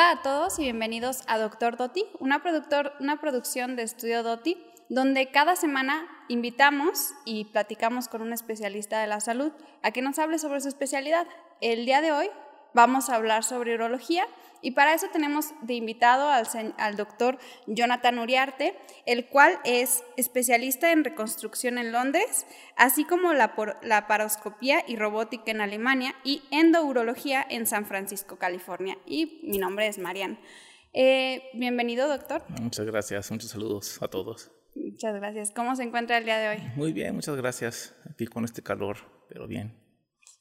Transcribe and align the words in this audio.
Hola 0.00 0.12
a 0.12 0.22
todos 0.22 0.58
y 0.58 0.62
bienvenidos 0.62 1.24
a 1.26 1.36
Doctor 1.36 1.76
Doti, 1.76 2.06
una, 2.20 2.42
productor, 2.42 2.94
una 3.00 3.20
producción 3.20 3.76
de 3.76 3.82
Estudio 3.82 4.22
Doti, 4.22 4.56
donde 4.88 5.30
cada 5.30 5.56
semana 5.56 6.08
invitamos 6.28 7.10
y 7.26 7.44
platicamos 7.44 8.08
con 8.08 8.22
un 8.22 8.32
especialista 8.32 8.98
de 9.02 9.08
la 9.08 9.20
salud 9.20 9.52
a 9.82 9.90
que 9.90 10.00
nos 10.00 10.18
hable 10.18 10.38
sobre 10.38 10.62
su 10.62 10.68
especialidad. 10.68 11.26
El 11.60 11.84
día 11.84 12.00
de 12.00 12.12
hoy 12.12 12.30
vamos 12.74 13.10
a 13.10 13.16
hablar 13.16 13.44
sobre 13.44 13.74
urología 13.74 14.26
y 14.62 14.72
para 14.72 14.94
eso 14.94 15.06
tenemos 15.12 15.46
de 15.62 15.74
invitado 15.74 16.28
al, 16.28 16.46
al, 16.76 16.96
doctor 16.96 17.38
Jonathan 17.66 18.18
Uriarte, 18.18 18.74
el 19.06 19.26
cual 19.26 19.58
es 19.64 20.04
especialista 20.16 20.92
en 20.92 21.04
reconstrucción 21.04 21.78
en 21.78 21.92
Londres, 21.92 22.46
así 22.76 23.04
como 23.04 23.32
la, 23.32 23.54
la 23.82 24.06
paroscopía 24.06 24.84
y 24.86 24.96
robótica 24.96 25.50
en 25.50 25.60
Alemania 25.60 26.14
y 26.24 26.42
endourología 26.50 27.44
en 27.48 27.66
San 27.66 27.86
Francisco, 27.86 28.36
California. 28.36 28.98
Y 29.06 29.40
mi 29.44 29.58
nombre 29.58 29.86
es 29.86 29.98
Marian. 29.98 30.38
Eh, 30.92 31.42
bienvenido, 31.54 32.08
doctor. 32.08 32.42
Muchas 32.60 32.84
gracias, 32.84 33.30
muchos 33.30 33.50
saludos 33.50 34.02
a 34.02 34.08
todos. 34.08 34.50
Muchas 34.74 35.14
gracias. 35.14 35.52
¿Cómo 35.52 35.74
se 35.74 35.84
encuentra 35.84 36.18
el 36.18 36.24
día 36.24 36.38
de 36.38 36.48
hoy? 36.48 36.72
Muy 36.76 36.92
bien, 36.92 37.14
muchas 37.14 37.36
gracias. 37.36 37.94
Aquí 38.10 38.26
con 38.26 38.44
este 38.44 38.62
calor, 38.62 38.98
pero 39.28 39.46
bien. 39.46 39.89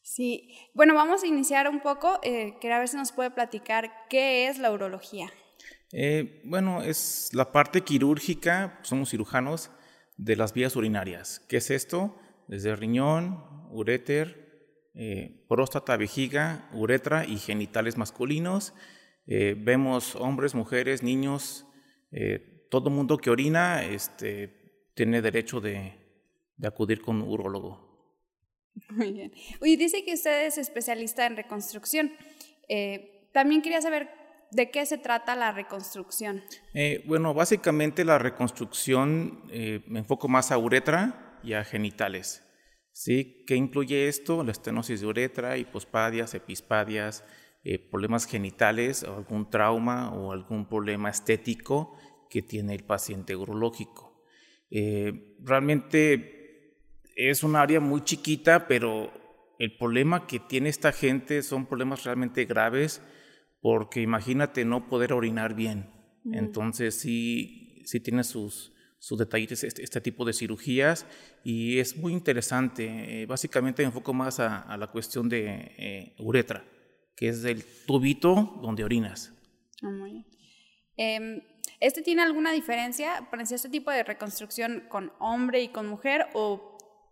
Sí, 0.09 0.49
bueno, 0.73 0.95
vamos 0.95 1.21
a 1.21 1.27
iniciar 1.27 1.69
un 1.69 1.81
poco. 1.81 2.19
Eh, 2.23 2.55
quería 2.59 2.79
ver 2.79 2.87
si 2.87 2.97
nos 2.97 3.11
puede 3.11 3.29
platicar 3.29 3.91
qué 4.09 4.47
es 4.47 4.57
la 4.57 4.71
urología. 4.71 5.31
Eh, 5.91 6.41
bueno, 6.45 6.81
es 6.81 7.29
la 7.33 7.51
parte 7.51 7.81
quirúrgica, 7.81 8.79
somos 8.81 9.11
cirujanos, 9.11 9.69
de 10.17 10.35
las 10.35 10.53
vías 10.53 10.75
urinarias. 10.75 11.45
¿Qué 11.47 11.57
es 11.57 11.69
esto? 11.69 12.15
Desde 12.47 12.75
riñón, 12.75 13.45
uréter, 13.69 14.89
eh, 14.95 15.45
próstata, 15.47 15.95
vejiga, 15.95 16.67
uretra 16.73 17.23
y 17.23 17.37
genitales 17.37 17.95
masculinos. 17.95 18.73
vemos 19.27 20.15
hombres, 20.15 20.55
mujeres, 20.55 21.03
niños, 21.03 21.67
todo 22.71 22.89
mundo 22.89 23.17
que 23.17 23.29
orina 23.29 23.83
este, 23.83 24.89
tiene 24.95 25.21
derecho 25.21 25.61
de, 25.61 25.93
acudir 26.63 26.99
con 26.99 27.21
un. 27.21 27.88
Muy 28.89 29.11
bien. 29.13 29.31
Oye, 29.61 29.77
dice 29.77 30.03
que 30.03 30.13
usted 30.13 30.45
es 30.45 30.57
especialista 30.57 31.25
en 31.25 31.35
reconstrucción. 31.35 32.11
Eh, 32.67 33.29
también 33.33 33.61
quería 33.61 33.81
saber 33.81 34.09
de 34.51 34.71
qué 34.71 34.85
se 34.85 34.97
trata 34.97 35.35
la 35.35 35.51
reconstrucción. 35.51 36.43
Eh, 36.73 37.03
bueno, 37.07 37.33
básicamente 37.33 38.03
la 38.03 38.17
reconstrucción 38.17 39.43
eh, 39.51 39.83
me 39.87 39.99
enfoco 39.99 40.27
más 40.27 40.51
a 40.51 40.57
uretra 40.57 41.39
y 41.43 41.53
a 41.53 41.63
genitales. 41.63 42.43
¿Sí? 42.91 43.45
¿Qué 43.47 43.55
incluye 43.55 44.07
esto? 44.07 44.43
La 44.43 44.51
estenosis 44.51 45.01
de 45.01 45.07
uretra, 45.07 45.57
hipospadias, 45.57 46.33
epispadias, 46.33 47.23
problemas 47.91 48.25
genitales, 48.25 49.03
algún 49.03 49.49
trauma 49.49 50.11
o 50.11 50.31
algún 50.31 50.67
problema 50.67 51.09
estético 51.09 51.97
que 52.29 52.41
tiene 52.41 52.73
el 52.73 52.83
paciente 52.83 53.35
urológico. 53.35 54.25
realmente 55.39 56.38
es 57.27 57.43
un 57.43 57.57
área 57.57 57.81
muy 57.81 58.01
chiquita, 58.01 58.67
pero 58.67 59.11
el 59.59 59.75
problema 59.75 60.25
que 60.25 60.39
tiene 60.39 60.69
esta 60.69 60.93
gente 60.93 61.43
son 61.43 61.65
problemas 61.65 62.05
realmente 62.05 62.45
graves, 62.45 63.01
porque 63.61 64.01
imagínate 64.01 64.63
no 64.63 64.87
poder 64.87 65.11
orinar 65.11 65.53
bien. 65.53 65.89
Entonces 66.31 66.95
sí, 66.95 67.81
sí 67.85 67.99
tiene 67.99 68.23
sus, 68.23 68.71
sus 68.99 69.19
detallitos 69.19 69.63
este, 69.63 69.83
este, 69.83 69.99
tipo 69.99 70.23
de 70.23 70.31
cirugías 70.31 71.05
y 71.43 71.79
es 71.79 71.97
muy 71.97 72.13
interesante. 72.13 73.21
Eh, 73.21 73.25
básicamente 73.25 73.81
me 73.81 73.87
enfoco 73.87 74.13
más 74.13 74.39
a, 74.39 74.77
la 74.77 74.87
cuestión 74.87 75.27
de 75.27 75.73
eh, 75.77 76.15
uretra, 76.19 76.63
que 77.17 77.29
es 77.29 77.43
el 77.43 77.63
tubito 77.85 78.59
donde 78.61 78.85
orinas. 78.85 79.33
Ah, 79.83 80.07
em, 80.95 81.41
¿Este 81.81 82.01
tiene 82.01 82.21
alguna 82.21 82.51
diferencia? 82.51 83.27
¿Parece 83.29 83.55
este 83.55 83.69
tipo 83.69 83.91
de 83.91 84.03
reconstrucción 84.03 84.83
con 84.89 85.11
hombre 85.19 85.61
y 85.61 85.69
con 85.69 85.87
mujer 85.87 86.27
o 86.33 86.68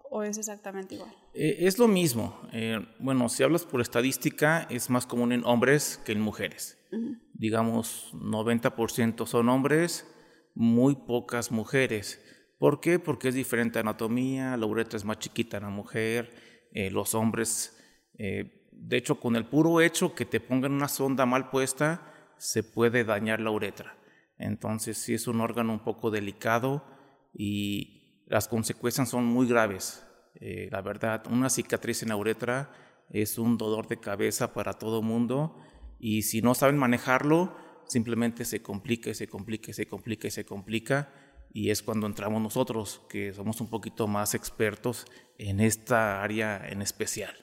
¿O 0.09 0.23
es 0.23 0.37
exactamente 0.37 0.95
igual? 0.95 1.13
Eh, 1.33 1.57
es 1.59 1.77
lo 1.77 1.87
mismo. 1.87 2.39
Eh, 2.53 2.79
bueno, 2.99 3.29
si 3.29 3.43
hablas 3.43 3.65
por 3.65 3.81
estadística, 3.81 4.67
es 4.69 4.89
más 4.89 5.05
común 5.05 5.31
en 5.31 5.43
hombres 5.45 6.01
que 6.05 6.11
en 6.11 6.21
mujeres. 6.21 6.77
Digamos, 7.33 8.11
90% 8.13 9.25
son 9.25 9.49
hombres, 9.49 10.07
muy 10.55 10.95
pocas 10.95 11.51
mujeres. 11.51 12.23
¿Por 12.57 12.79
qué? 12.79 12.97
Porque 12.97 13.27
es 13.27 13.35
diferente 13.35 13.79
anatomía, 13.79 14.55
la 14.55 14.65
uretra 14.65 14.97
es 14.97 15.03
más 15.03 15.19
chiquita 15.19 15.57
en 15.57 15.63
la 15.63 15.69
mujer, 15.69 16.33
eh, 16.71 16.89
los 16.89 17.13
hombres, 17.13 17.77
de 18.17 18.97
hecho, 18.97 19.19
con 19.19 19.35
el 19.35 19.45
puro 19.45 19.81
hecho 19.81 20.15
que 20.15 20.25
te 20.25 20.39
pongan 20.39 20.71
una 20.71 20.87
sonda 20.87 21.25
mal 21.25 21.49
puesta, 21.49 22.13
se 22.37 22.63
puede 22.63 23.03
dañar 23.03 23.41
la 23.41 23.51
uretra. 23.51 23.97
Entonces, 24.39 24.97
sí 24.97 25.13
es 25.13 25.27
un 25.27 25.41
órgano 25.41 25.73
un 25.73 25.83
poco 25.83 26.09
delicado 26.09 26.83
y 27.33 27.96
las 28.27 28.47
consecuencias 28.47 29.09
son 29.09 29.25
muy 29.25 29.47
graves. 29.47 30.05
Eh, 30.35 30.69
la 30.71 30.81
verdad, 30.81 31.23
una 31.31 31.49
cicatriz 31.49 32.03
en 32.03 32.09
la 32.09 32.15
uretra 32.15 32.71
es 33.09 33.37
un 33.37 33.57
dolor 33.57 33.87
de 33.87 33.99
cabeza 33.99 34.53
para 34.53 34.73
todo 34.73 35.01
mundo 35.01 35.57
y 35.99 36.23
si 36.23 36.41
no 36.41 36.53
saben 36.53 36.77
manejarlo, 36.77 37.55
simplemente 37.87 38.45
se 38.45 38.61
complica 38.61 39.13
se 39.13 39.27
complica 39.27 39.71
se 39.73 39.87
complica 39.87 40.29
se 40.29 40.45
complica 40.45 41.09
y 41.53 41.71
es 41.71 41.81
cuando 41.81 42.05
entramos 42.05 42.41
nosotros, 42.41 43.01
que 43.09 43.33
somos 43.33 43.61
un 43.61 43.69
poquito 43.69 44.07
más 44.07 44.35
expertos 44.35 45.05
en 45.37 45.59
esta 45.59 46.21
área 46.21 46.67
en 46.69 46.81
especial. 46.81 47.33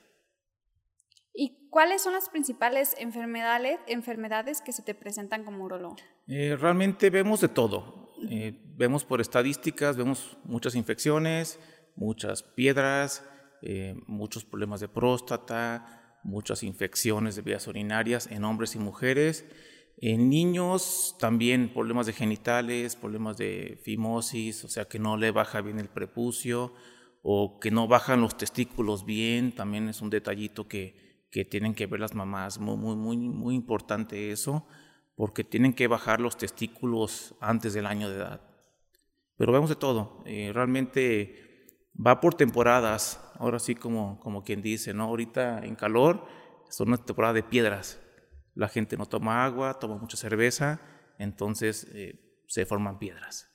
¿Y 1.32 1.68
cuáles 1.68 2.02
son 2.02 2.12
las 2.12 2.28
principales 2.28 2.94
enfermedades, 2.98 3.80
enfermedades 3.88 4.60
que 4.60 4.72
se 4.72 4.82
te 4.82 4.94
presentan 4.94 5.42
como 5.42 5.64
urologo? 5.64 5.96
Eh, 6.28 6.56
realmente 6.60 7.10
vemos 7.10 7.40
de 7.40 7.48
todo. 7.48 8.03
Eh, 8.30 8.60
vemos 8.76 9.04
por 9.04 9.20
estadísticas, 9.20 9.96
vemos 9.96 10.36
muchas 10.44 10.74
infecciones, 10.74 11.58
muchas 11.96 12.42
piedras, 12.42 13.24
eh, 13.62 13.94
muchos 14.06 14.44
problemas 14.44 14.80
de 14.80 14.88
próstata, 14.88 16.18
muchas 16.22 16.62
infecciones 16.62 17.36
de 17.36 17.42
vías 17.42 17.66
urinarias 17.66 18.26
en 18.26 18.44
hombres 18.44 18.74
y 18.74 18.78
mujeres. 18.78 19.44
En 19.98 20.28
niños 20.28 21.16
también 21.20 21.72
problemas 21.72 22.06
de 22.06 22.12
genitales, 22.12 22.96
problemas 22.96 23.36
de 23.36 23.80
fimosis, 23.82 24.64
o 24.64 24.68
sea 24.68 24.86
que 24.86 24.98
no 24.98 25.16
le 25.16 25.30
baja 25.30 25.60
bien 25.60 25.78
el 25.78 25.88
prepucio 25.88 26.74
o 27.22 27.58
que 27.60 27.70
no 27.70 27.88
bajan 27.88 28.20
los 28.20 28.36
testículos 28.36 29.06
bien, 29.06 29.54
también 29.54 29.88
es 29.88 30.02
un 30.02 30.10
detallito 30.10 30.68
que, 30.68 31.26
que 31.30 31.44
tienen 31.44 31.74
que 31.74 31.86
ver 31.86 32.00
las 32.00 32.14
mamás, 32.14 32.58
muy, 32.58 32.76
muy, 32.76 32.96
muy, 32.96 33.16
muy 33.16 33.54
importante 33.54 34.30
eso 34.30 34.66
porque 35.16 35.44
tienen 35.44 35.72
que 35.72 35.86
bajar 35.86 36.20
los 36.20 36.36
testículos 36.36 37.34
antes 37.40 37.74
del 37.74 37.86
año 37.86 38.10
de 38.10 38.16
edad. 38.16 38.40
Pero 39.36 39.52
vemos 39.52 39.68
de 39.68 39.76
todo, 39.76 40.22
eh, 40.26 40.52
realmente 40.52 41.44
va 41.94 42.20
por 42.20 42.34
temporadas, 42.34 43.20
ahora 43.34 43.58
sí 43.58 43.74
como, 43.74 44.18
como 44.20 44.42
quien 44.42 44.62
dice, 44.62 44.94
¿no? 44.94 45.04
Ahorita 45.04 45.64
en 45.64 45.76
calor 45.76 46.24
es 46.68 46.80
una 46.80 46.96
temporada 46.96 47.34
de 47.34 47.42
piedras, 47.42 48.00
la 48.54 48.68
gente 48.68 48.96
no 48.96 49.06
toma 49.06 49.44
agua, 49.44 49.78
toma 49.78 49.96
mucha 49.96 50.16
cerveza, 50.16 50.80
entonces 51.18 51.88
eh, 51.92 52.42
se 52.46 52.66
forman 52.66 52.98
piedras. 52.98 53.50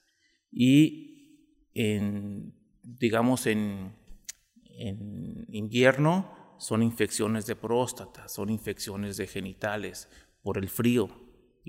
Y 0.51 1.69
en, 1.73 2.53
digamos 2.83 3.45
en, 3.45 3.95
en 4.63 5.45
invierno 5.49 6.55
son 6.57 6.83
infecciones 6.83 7.45
de 7.45 7.55
próstata, 7.55 8.27
son 8.27 8.49
infecciones 8.49 9.17
de 9.17 9.27
genitales 9.27 10.09
por 10.41 10.57
el 10.57 10.69
frío, 10.69 11.09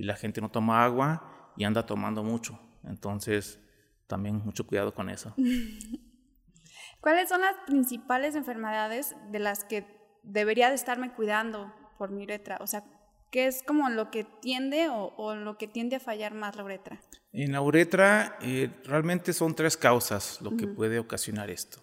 y 0.00 0.04
la 0.04 0.16
gente 0.16 0.40
no 0.40 0.48
toma 0.48 0.82
agua 0.82 1.52
y 1.58 1.64
anda 1.64 1.84
tomando 1.84 2.24
mucho. 2.24 2.58
Entonces, 2.84 3.60
también 4.06 4.36
mucho 4.36 4.66
cuidado 4.66 4.94
con 4.94 5.10
eso. 5.10 5.34
¿Cuáles 7.02 7.28
son 7.28 7.42
las 7.42 7.54
principales 7.66 8.34
enfermedades 8.34 9.14
de 9.30 9.40
las 9.40 9.64
que 9.64 9.84
debería 10.22 10.70
de 10.70 10.74
estarme 10.74 11.12
cuidando 11.12 11.70
por 11.98 12.10
mi 12.10 12.22
uretra? 12.22 12.56
O 12.62 12.66
sea, 12.66 12.82
¿qué 13.30 13.46
es 13.46 13.62
como 13.62 13.90
lo 13.90 14.10
que 14.10 14.24
tiende 14.24 14.88
o, 14.90 15.34
lo 15.34 15.58
que 15.58 15.68
tiende 15.68 15.96
a 15.96 16.00
fallar 16.00 16.32
más 16.32 16.56
la 16.56 16.64
uretra? 16.64 16.98
En 17.34 17.52
la 17.52 17.60
uretra 17.60 18.38
eh, 18.40 18.70
realmente 18.84 19.34
son 19.34 19.54
tres 19.54 19.76
causas 19.76 20.40
lo 20.40 20.56
que 20.56 20.66
puede 20.66 20.98
ocasionar 20.98 21.50
esto. 21.50 21.78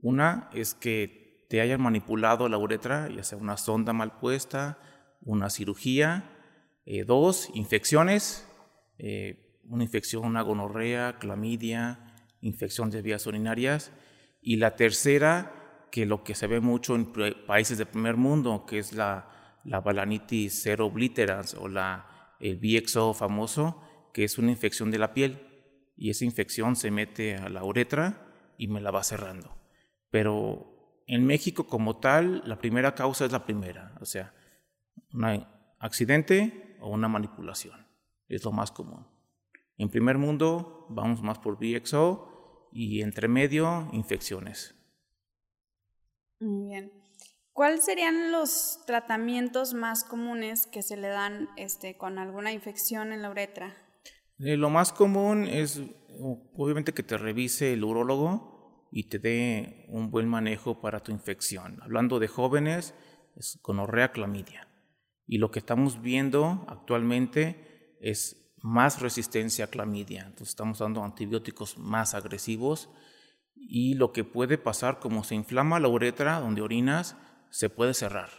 Una 0.00 0.48
es 0.52 0.74
que 0.74 1.44
te 1.50 1.60
hayan 1.60 1.80
manipulado 1.80 2.48
la 2.48 2.56
uretra, 2.56 3.08
ya 3.08 3.24
sea 3.24 3.36
una 3.36 3.56
sonda 3.56 3.92
mal 3.92 4.16
puesta, 4.20 4.78
una 5.22 5.50
cirugía 5.50 6.36
eh, 6.90 7.04
dos, 7.04 7.50
infecciones, 7.52 8.48
eh, 8.96 9.60
una 9.64 9.84
infección, 9.84 10.24
una 10.24 10.40
gonorrea, 10.40 11.18
clamidia, 11.18 12.16
infección 12.40 12.88
de 12.88 13.02
vías 13.02 13.26
urinarias. 13.26 13.92
Y 14.40 14.56
la 14.56 14.74
tercera, 14.74 15.86
que 15.92 16.06
lo 16.06 16.24
que 16.24 16.34
se 16.34 16.46
ve 16.46 16.60
mucho 16.60 16.94
en 16.94 17.12
países 17.46 17.76
del 17.76 17.88
primer 17.88 18.16
mundo, 18.16 18.64
que 18.64 18.78
es 18.78 18.94
la, 18.94 19.58
la 19.64 19.82
balanitis 19.82 20.62
serobliterans 20.62 21.52
o 21.56 21.68
la, 21.68 22.36
el 22.40 22.56
VXO 22.56 23.12
famoso, 23.12 23.82
que 24.14 24.24
es 24.24 24.38
una 24.38 24.50
infección 24.50 24.90
de 24.90 24.98
la 24.98 25.12
piel. 25.12 25.42
Y 25.94 26.08
esa 26.08 26.24
infección 26.24 26.74
se 26.74 26.90
mete 26.90 27.36
a 27.36 27.50
la 27.50 27.64
uretra 27.64 28.32
y 28.56 28.68
me 28.68 28.80
la 28.80 28.90
va 28.90 29.04
cerrando. 29.04 29.54
Pero 30.10 31.02
en 31.06 31.26
México 31.26 31.66
como 31.66 31.98
tal, 31.98 32.42
la 32.46 32.58
primera 32.58 32.94
causa 32.94 33.26
es 33.26 33.32
la 33.32 33.44
primera, 33.44 33.94
o 34.00 34.06
sea, 34.06 34.32
un 35.12 35.44
accidente, 35.80 36.67
o 36.80 36.90
una 36.90 37.08
manipulación. 37.08 37.86
Es 38.28 38.44
lo 38.44 38.52
más 38.52 38.70
común. 38.70 39.06
En 39.76 39.88
primer 39.88 40.18
mundo 40.18 40.86
vamos 40.90 41.22
más 41.22 41.38
por 41.38 41.56
VXO 41.58 42.68
y 42.72 43.02
entre 43.02 43.28
medio 43.28 43.88
infecciones. 43.92 44.74
Muy 46.40 46.68
bien. 46.68 46.92
¿Cuáles 47.52 47.84
serían 47.84 48.30
los 48.30 48.84
tratamientos 48.86 49.74
más 49.74 50.04
comunes 50.04 50.68
que 50.68 50.82
se 50.82 50.96
le 50.96 51.08
dan 51.08 51.48
este, 51.56 51.96
con 51.96 52.18
alguna 52.18 52.52
infección 52.52 53.12
en 53.12 53.22
la 53.22 53.30
uretra? 53.30 53.76
Eh, 54.38 54.56
lo 54.56 54.70
más 54.70 54.92
común 54.92 55.48
es 55.48 55.82
obviamente 56.54 56.94
que 56.94 57.02
te 57.02 57.18
revise 57.18 57.72
el 57.72 57.82
urólogo 57.82 58.86
y 58.92 59.08
te 59.08 59.18
dé 59.18 59.86
un 59.88 60.10
buen 60.10 60.28
manejo 60.28 60.80
para 60.80 61.00
tu 61.00 61.10
infección. 61.10 61.82
Hablando 61.82 62.20
de 62.20 62.28
jóvenes, 62.28 62.94
es 63.36 63.58
gonorrea 63.62 64.12
clamidia. 64.12 64.67
Y 65.28 65.38
lo 65.38 65.50
que 65.50 65.60
estamos 65.60 66.00
viendo 66.00 66.64
actualmente 66.68 67.96
es 68.00 68.56
más 68.62 69.00
resistencia 69.00 69.66
a 69.66 69.68
clamidia. 69.68 70.22
Entonces 70.22 70.48
estamos 70.48 70.78
dando 70.78 71.04
antibióticos 71.04 71.78
más 71.78 72.14
agresivos 72.14 72.88
y 73.54 73.94
lo 73.94 74.12
que 74.12 74.24
puede 74.24 74.58
pasar 74.58 74.98
como 74.98 75.22
se 75.22 75.34
inflama 75.34 75.78
la 75.80 75.88
uretra 75.88 76.40
donde 76.40 76.62
orinas, 76.62 77.16
se 77.50 77.68
puede 77.68 77.94
cerrar. 77.94 78.30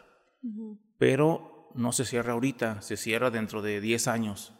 Pero 0.97 1.71
no 1.75 1.91
se 1.91 2.05
cierra 2.05 2.33
ahorita, 2.33 2.81
se 2.81 2.97
cierra 2.97 3.29
dentro 3.29 3.61
de 3.61 3.81
10 3.81 4.07
años. 4.07 4.53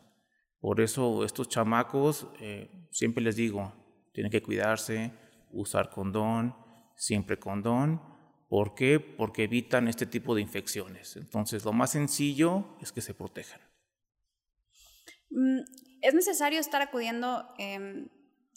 Por 0.60 0.82
eso 0.82 1.26
estos 1.26 1.50
chamacos, 1.50 2.28
eh, 2.40 2.88
siempre 2.92 3.24
les 3.24 3.36
digo, 3.36 3.74
tienen 4.14 4.32
que 4.32 4.44
cuidarse, 4.44 5.14
usar 5.52 5.90
condón, 5.90 6.56
siempre 6.96 7.40
condón. 7.40 8.02
¿Por 8.50 8.74
qué? 8.74 9.00
Porque 9.00 9.44
evitan 9.44 9.88
este 9.88 10.08
tipo 10.08 10.34
de 10.34 10.42
infecciones. 10.42 11.16
Entonces, 11.16 11.64
lo 11.64 11.72
más 11.72 11.92
sencillo 11.92 12.66
es 12.82 12.92
que 12.92 13.02
se 13.02 13.14
protejan. 13.14 13.62
Mm, 15.30 15.60
¿Es 16.02 16.16
necesario 16.16 16.60
estar 16.60 16.82
acudiendo 16.82 17.46
em, 17.60 18.10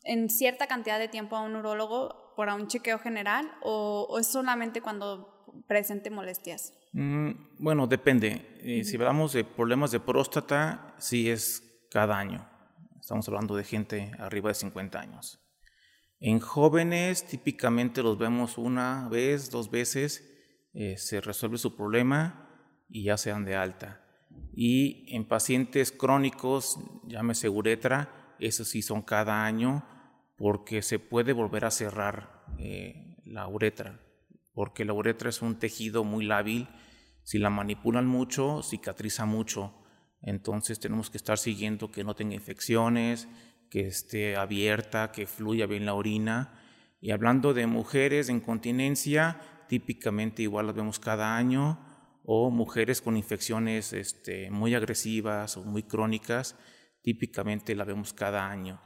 en 0.05 0.31
cierta 0.31 0.67
cantidad 0.67 0.99
de 0.99 1.09
tiempo 1.09 1.37
a 1.37 1.43
un 1.43 1.57
urólogo 1.57 2.35
para 2.37 2.55
un 2.55 2.69
chequeo 2.69 2.99
general 2.99 3.53
o, 3.63 4.17
es 4.19 4.29
solamente 4.29 4.81
cuando 4.81 5.45
presente 5.69 6.09
molestias? 6.11 6.73
Mm, 6.93 7.33
bueno, 7.59 7.87
depende. 7.87 8.57
Eh, 8.61 8.85
si 8.85 8.97
hablamos 8.97 9.35
de 9.35 9.45
problemas 9.45 9.91
de 9.91 10.01
próstata, 10.01 10.95
sí 10.99 11.29
es 11.29 11.87
cada 11.91 12.19
año. 12.19 12.49
Estamos 12.99 13.29
hablando 13.29 13.57
de 13.57 13.65
gente 13.65 14.13
arriba 14.19 14.49
de 14.49 14.55
50 14.55 14.99
años. 14.99 15.42
En 16.25 16.39
jóvenes 16.39 17.27
típicamente 17.27 18.01
los 18.01 18.17
vemos 18.17 18.57
una 18.57 19.09
vez, 19.09 19.51
dos 19.51 19.73
veces, 19.73 20.33
eh, 20.73 20.97
se 20.97 21.21
resuelve 21.21 21.59
su 21.59 21.75
problema 21.75 22.49
y 22.89 23.03
ya 23.03 23.17
se 23.17 23.31
dan 23.31 23.45
de 23.45 23.57
alta. 23.57 24.07
Y 24.55 25.05
en 25.13 25.27
pacientes 25.27 25.91
crónicos, 25.91 26.79
llámese 27.09 27.49
uretra, 27.49 28.37
esos 28.39 28.69
sí 28.69 28.83
son 28.83 29.03
cada 29.03 29.45
año 29.45 29.85
porque 30.37 30.83
se 30.83 31.01
puede 31.01 31.33
volver 31.33 31.65
a 31.65 31.73
cerrar 31.73 32.45
eh, 32.57 33.17
la 33.25 33.49
uretra, 33.49 34.01
porque 34.55 34.85
la 34.85 34.93
uretra 34.93 35.29
es 35.29 35.43
un 35.43 35.59
tejido 35.59 36.05
muy 36.05 36.25
lábil, 36.25 36.69
si 37.25 37.41
la 37.41 37.51
manipulan 37.51 38.07
mucho, 38.07 38.63
cicatriza 38.63 39.27
mucho 39.27 39.75
entonces 40.23 40.79
tenemos 40.79 41.11
que 41.11 41.17
estar 41.17 41.37
siguiendo 41.37 41.91
que 41.91 42.05
no 42.05 42.15
tenga 42.15 42.35
infecciones, 42.35 43.29
que 43.73 43.87
esté 43.87 44.37
abierta, 44.37 45.13
que 45.13 45.27
fluya 45.27 45.65
bien 45.65 45.87
la 45.87 45.95
orina. 45.95 46.53
Y 47.01 47.11
hablando 47.11 47.55
de 47.55 47.67
mujeres 47.67 48.29
en 48.29 48.41
continencia, 48.41 49.41
típicamente 49.67 50.43
igual 50.43 50.67
las 50.67 50.77
vemos 50.77 50.99
cada 50.99 51.39
año, 51.39 51.79
o 52.23 52.51
mujeres 52.51 53.01
con 53.01 53.17
infecciones 53.17 53.95
este, 53.95 54.51
muy 54.51 54.75
agresivas 54.75 55.57
o 55.57 55.65
muy 55.65 55.85
crónicas, 55.85 56.55
típicamente 57.01 57.75
la 57.75 57.85
vemos 57.85 58.13
cada 58.13 58.47
año. 58.47 58.79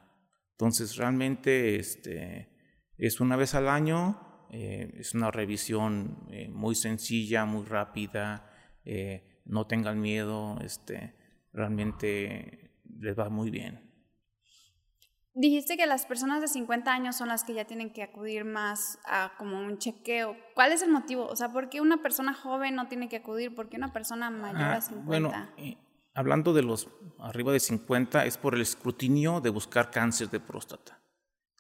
Entonces 0.53 0.95
realmente 0.95 1.75
este, 1.81 2.49
es 2.97 3.21
una 3.21 3.35
vez 3.35 3.57
al 3.57 3.69
año, 3.69 4.47
eh, 4.53 4.89
es 4.99 5.15
una 5.15 5.33
revisión 5.33 6.29
eh, 6.31 6.49
muy 6.49 6.77
sencilla, 6.77 7.45
muy 7.45 7.65
rápida, 7.65 8.55
eh, 8.85 9.43
no 9.47 9.67
tengan 9.67 10.01
miedo, 10.01 10.61
este, 10.61 11.17
realmente 11.53 12.71
les 13.01 13.19
va 13.19 13.29
muy 13.29 13.51
bien. 13.51 13.96
Dijiste 15.39 15.77
que 15.77 15.85
las 15.85 16.07
personas 16.07 16.41
de 16.41 16.49
50 16.49 16.91
años 16.91 17.15
son 17.15 17.29
las 17.29 17.45
que 17.45 17.53
ya 17.53 17.67
tienen 17.67 17.93
que 17.93 18.03
acudir 18.03 18.47
más 18.47 18.99
a 19.05 19.33
como 19.37 19.61
un 19.61 19.77
chequeo. 19.77 20.35
¿Cuál 20.55 20.73
es 20.73 20.81
el 20.81 20.91
motivo? 20.91 21.27
O 21.27 21.37
sea, 21.37 21.53
¿por 21.53 21.69
qué 21.69 21.83
una 21.83 22.01
persona 22.01 22.33
joven 22.33 22.75
no 22.75 22.89
tiene 22.89 23.11
que 23.11 23.17
acudir? 23.17 23.55
¿Por 23.55 23.69
qué 23.69 23.77
una 23.77 23.93
persona 23.93 24.31
mayor 24.31 24.63
a 24.63 24.81
50? 24.81 25.05
Ah, 25.05 25.05
bueno, 25.05 25.33
eh, 25.59 25.77
hablando 26.15 26.55
de 26.55 26.63
los 26.63 26.89
arriba 27.19 27.53
de 27.53 27.61
50 27.61 28.25
es 28.25 28.39
por 28.39 28.55
el 28.55 28.63
escrutinio 28.63 29.43
de 29.43 29.51
buscar 29.51 29.91
cáncer 29.91 30.31
de 30.31 30.41
próstata. 30.41 31.03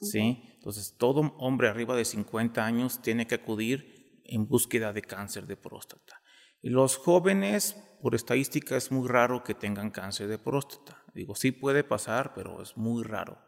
¿sí? 0.01 0.43
Entonces, 0.55 0.97
todo 0.97 1.35
hombre 1.37 1.69
arriba 1.69 1.95
de 1.95 2.07
50 2.07 2.65
años 2.65 3.03
tiene 3.03 3.27
que 3.27 3.35
acudir 3.35 4.23
en 4.25 4.49
búsqueda 4.49 4.95
de 4.95 5.03
cáncer 5.03 5.47
de 5.47 5.59
próstata. 5.59 6.23
Y 6.63 6.71
los 6.71 6.97
jóvenes 6.97 7.77
por 8.01 8.15
estadística 8.15 8.75
es 8.75 8.91
muy 8.91 9.07
raro 9.07 9.45
que 9.45 9.55
tengan 9.55 9.91
cáncer 9.91 10.29
de 10.29 10.39
próstata. 10.39 11.05
Digo, 11.15 11.35
sí 11.35 11.53
puede 11.53 11.85
pasar, 11.85 12.33
pero 12.35 12.63
es 12.63 12.75
muy 12.77 13.05
raro. 13.05 13.46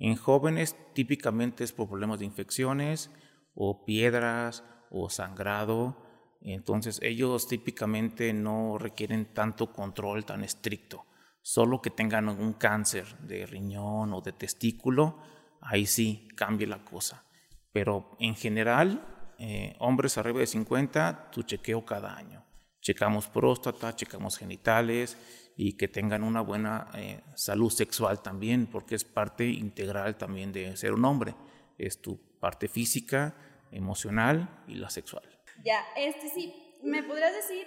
En 0.00 0.16
jóvenes 0.16 0.74
típicamente 0.94 1.62
es 1.62 1.72
por 1.72 1.88
problemas 1.88 2.18
de 2.18 2.24
infecciones 2.24 3.10
o 3.54 3.84
piedras 3.84 4.64
o 4.90 5.10
sangrado. 5.10 5.96
Entonces 6.40 6.98
ellos 7.02 7.46
típicamente 7.46 8.32
no 8.32 8.78
requieren 8.78 9.34
tanto 9.34 9.72
control 9.72 10.24
tan 10.24 10.42
estricto. 10.42 11.04
Solo 11.42 11.82
que 11.82 11.90
tengan 11.90 12.30
un 12.30 12.54
cáncer 12.54 13.06
de 13.18 13.44
riñón 13.44 14.14
o 14.14 14.22
de 14.22 14.32
testículo, 14.32 15.18
ahí 15.60 15.84
sí 15.84 16.28
cambia 16.34 16.66
la 16.66 16.82
cosa. 16.82 17.24
Pero 17.70 18.16
en 18.18 18.34
general, 18.34 19.34
eh, 19.38 19.76
hombres 19.80 20.16
arriba 20.16 20.40
de 20.40 20.46
50, 20.46 21.30
tu 21.30 21.42
chequeo 21.42 21.84
cada 21.84 22.16
año 22.16 22.40
checamos 22.80 23.28
próstata, 23.28 23.94
checamos 23.94 24.36
genitales 24.38 25.16
y 25.56 25.74
que 25.74 25.88
tengan 25.88 26.22
una 26.22 26.40
buena 26.40 26.90
eh, 26.94 27.20
salud 27.34 27.70
sexual 27.70 28.22
también, 28.22 28.66
porque 28.66 28.94
es 28.94 29.04
parte 29.04 29.46
integral 29.46 30.16
también 30.16 30.52
de 30.52 30.76
ser 30.76 30.92
un 30.92 31.04
hombre. 31.04 31.34
Es 31.78 32.00
tu 32.00 32.18
parte 32.40 32.68
física, 32.68 33.34
emocional 33.70 34.64
y 34.66 34.74
la 34.74 34.90
sexual. 34.90 35.24
Ya, 35.64 35.80
este 35.96 36.28
sí, 36.28 36.54
¿me 36.82 37.02
podrías 37.02 37.34
decir 37.34 37.66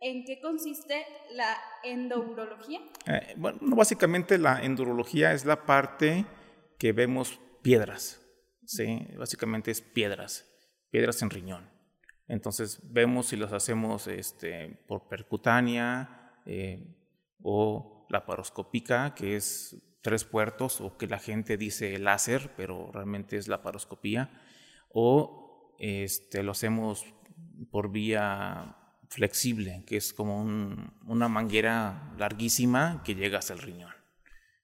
en 0.00 0.24
qué 0.24 0.40
consiste 0.40 1.04
la 1.32 1.56
endurología? 1.84 2.80
Eh, 3.06 3.34
bueno, 3.36 3.58
básicamente 3.62 4.38
la 4.38 4.62
endurología 4.62 5.32
es 5.32 5.44
la 5.44 5.64
parte 5.64 6.26
que 6.78 6.92
vemos 6.92 7.40
piedras, 7.62 8.20
¿sí? 8.64 9.06
Básicamente 9.16 9.70
es 9.70 9.80
piedras, 9.80 10.46
piedras 10.90 11.22
en 11.22 11.30
riñón. 11.30 11.70
Entonces 12.28 12.80
vemos 12.82 13.26
si 13.26 13.36
las 13.36 13.52
hacemos 13.52 14.06
este, 14.06 14.68
por 14.86 15.08
percutánea 15.08 16.34
eh, 16.44 16.97
o 17.42 18.06
laparoscópica, 18.08 19.14
que 19.14 19.36
es 19.36 19.76
tres 20.02 20.24
puertos, 20.24 20.80
o 20.80 20.96
que 20.96 21.06
la 21.06 21.18
gente 21.18 21.56
dice 21.56 21.98
láser, 21.98 22.52
pero 22.56 22.90
realmente 22.92 23.36
es 23.36 23.48
laparoscopía, 23.48 24.30
o 24.90 25.74
este, 25.78 26.42
lo 26.42 26.52
hacemos 26.52 27.04
por 27.70 27.90
vía 27.90 28.76
flexible, 29.08 29.84
que 29.86 29.96
es 29.96 30.12
como 30.12 30.42
una 30.42 31.28
manguera 31.28 32.14
larguísima 32.18 33.02
que 33.04 33.14
llega 33.14 33.38
hasta 33.38 33.54
el 33.54 33.60
riñón. 33.60 33.92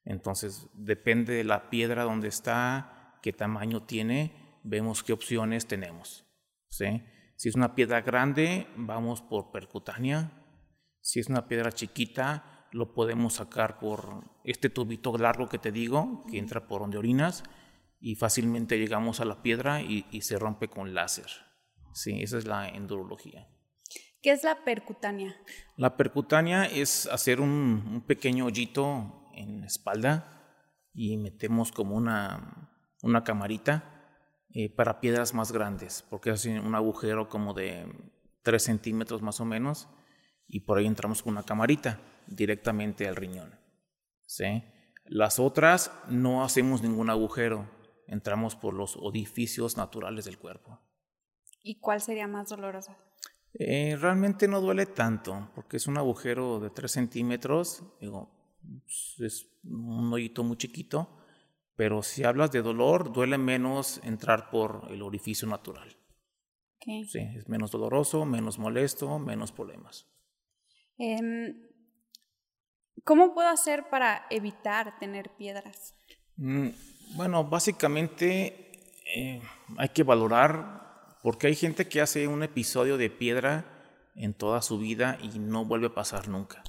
Entonces, 0.04 0.69
depende 0.75 1.33
de 1.33 1.45
la 1.45 1.71
piedra 1.71 2.02
donde 2.02 2.28
está, 2.28 3.19
qué 3.23 3.33
tamaño 3.33 3.85
tiene, 3.85 4.61
vemos 4.62 5.02
qué 5.02 5.12
opciones 5.12 5.66
tenemos. 5.66 6.26
Si 6.69 7.49
es 7.49 7.54
una 7.54 7.75
piedra 7.75 8.00
grande, 8.02 8.66
vamos 8.76 9.23
por 9.23 9.50
percutánea. 9.50 10.33
Si 11.00 11.21
es 11.21 11.28
una 11.28 11.47
piedra 11.47 11.73
chiquita, 11.73 12.53
lo 12.75 12.93
podemos 12.93 13.35
sacar 13.35 13.78
por 13.78 14.25
este 14.43 14.69
tubito 14.69 15.16
largo 15.16 15.49
que 15.49 15.59
te 15.59 15.71
digo, 15.71 16.25
que 16.28 16.38
entra 16.38 16.66
por 16.66 16.81
donde 16.81 16.99
orinas, 16.99 17.45
y 18.00 18.16
fácilmente 18.16 18.78
llegamos 18.78 19.21
a 19.21 19.25
la 19.25 19.43
piedra 19.43 19.81
y, 19.81 20.04
se 20.21 20.38
rompe 20.38 20.69
con 20.69 20.93
láser. 20.93 21.28
Sí, 21.93 22.21
esa 22.21 22.37
es 22.37 22.47
la 22.47 22.69
endurología. 22.69 23.49
¿Qué 24.21 24.33
es 24.33 24.43
la 24.43 24.64
percutánea? 24.64 25.37
La 25.76 25.97
percutánea 25.97 26.64
es 26.64 27.07
hacer 27.07 27.40
un, 27.40 27.85
un 27.87 28.02
pequeño 28.07 28.47
hoyito 28.47 29.31
en 29.35 29.61
la 29.61 29.66
espalda 29.66 30.59
y 30.93 31.16
metemos 31.16 31.71
como 31.71 31.95
una, 31.95 32.71
una 33.02 33.23
camarita 33.23 34.19
eh, 34.50 34.69
para 34.69 35.00
piedras 35.00 35.33
más 35.33 35.52
grandes, 35.52 36.04
porque 36.11 36.31
es 36.31 36.45
un 36.45 36.75
agujero 36.75 37.28
como 37.28 37.54
de 37.54 37.87
3 38.43 38.62
centímetros 38.62 39.23
más 39.23 39.40
o 39.40 39.45
menos, 39.45 39.88
y 40.54 40.61
por 40.61 40.78
ahí 40.78 40.87
entramos 40.87 41.20
con 41.20 41.32
una 41.32 41.42
camarita 41.42 42.00
directamente 42.28 43.08
al 43.08 43.16
riñón. 43.16 43.58
¿sí? 44.25 44.62
Las 45.04 45.40
otras 45.40 45.90
no 46.08 46.44
hacemos 46.44 46.80
ningún 46.80 47.11
agujero, 47.11 47.68
entramos 48.06 48.54
por 48.54 48.73
los 48.73 48.96
orificios 48.96 49.76
naturales 49.76 50.26
del 50.26 50.38
cuerpo. 50.38 50.78
¿Y 51.64 51.80
cuál 51.80 52.00
sería 52.00 52.28
más 52.28 52.50
dolorosa? 52.50 52.96
Eh, 53.54 53.96
realmente 54.00 54.46
no 54.46 54.61
duele 54.61 54.87
tanto, 54.87 55.50
porque 55.56 55.76
es 55.76 55.88
un 55.88 55.99
agujero 55.99 56.61
de 56.61 56.70
3 56.70 56.88
centímetros, 56.88 57.82
digo, 58.00 58.30
es 59.18 59.49
un 59.64 60.12
hoyito 60.12 60.44
muy 60.44 60.56
chiquito, 60.56 61.18
pero 61.75 62.04
si 62.04 62.23
hablas 62.23 62.52
de 62.52 62.62
dolor, 62.62 63.12
duele 63.12 63.38
menos 63.38 64.00
entrar 64.04 64.50
por 64.50 64.87
el 64.90 65.02
orificio 65.02 65.49
natural. 65.49 65.96
Sí, 66.78 67.18
es 67.37 67.49
menos 67.49 67.73
doloroso, 67.73 68.25
menos 68.25 68.61
molesto, 68.61 69.18
menos 69.18 69.50
problemas. 69.50 70.13
Em, 70.98 71.64
¿Cómo 73.04 73.34
puedo 73.34 73.48
hacer 73.48 73.90
para 73.90 74.26
evitar 74.30 74.98
tener 74.98 75.30
piedras? 75.36 75.94
Mm, 76.36 76.68
bueno, 77.16 77.44
básicamente 77.44 78.72
eh, 79.14 79.42
hay 79.76 79.88
que 79.90 80.02
valorar, 80.02 81.18
porque 81.22 81.48
hay 81.48 81.54
gente 81.54 81.86
que 81.86 82.00
hace 82.00 82.26
un 82.28 82.42
episodio 82.42 82.96
de 82.96 83.10
piedra 83.10 83.66
en 84.14 84.32
toda 84.32 84.62
su 84.62 84.78
vida 84.78 85.18
y 85.20 85.38
no 85.38 85.66
vuelve 85.66 85.88
a 85.88 85.94
pasar 85.94 86.28
nunca. 86.28 86.62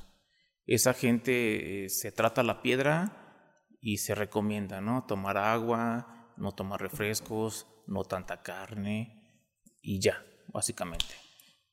Esa 0.65 0.94
gente 0.94 1.86
eh, 1.86 1.89
se 1.89 2.12
trata 2.12 2.44
la 2.44 2.62
piedra 2.62 3.67
y 3.79 4.00
se 4.00 4.13
recomienda, 4.13 4.82
¿no? 4.82 5.05
Tomar 5.05 5.38
agua, 5.38 6.34
no 6.38 6.51
tomar 6.53 6.82
refrescos, 6.82 7.67
no 7.88 8.03
tanta 8.03 8.41
carne 8.41 9.41
y 9.82 10.01
ya, 10.01 10.25
básicamente. 10.48 11.15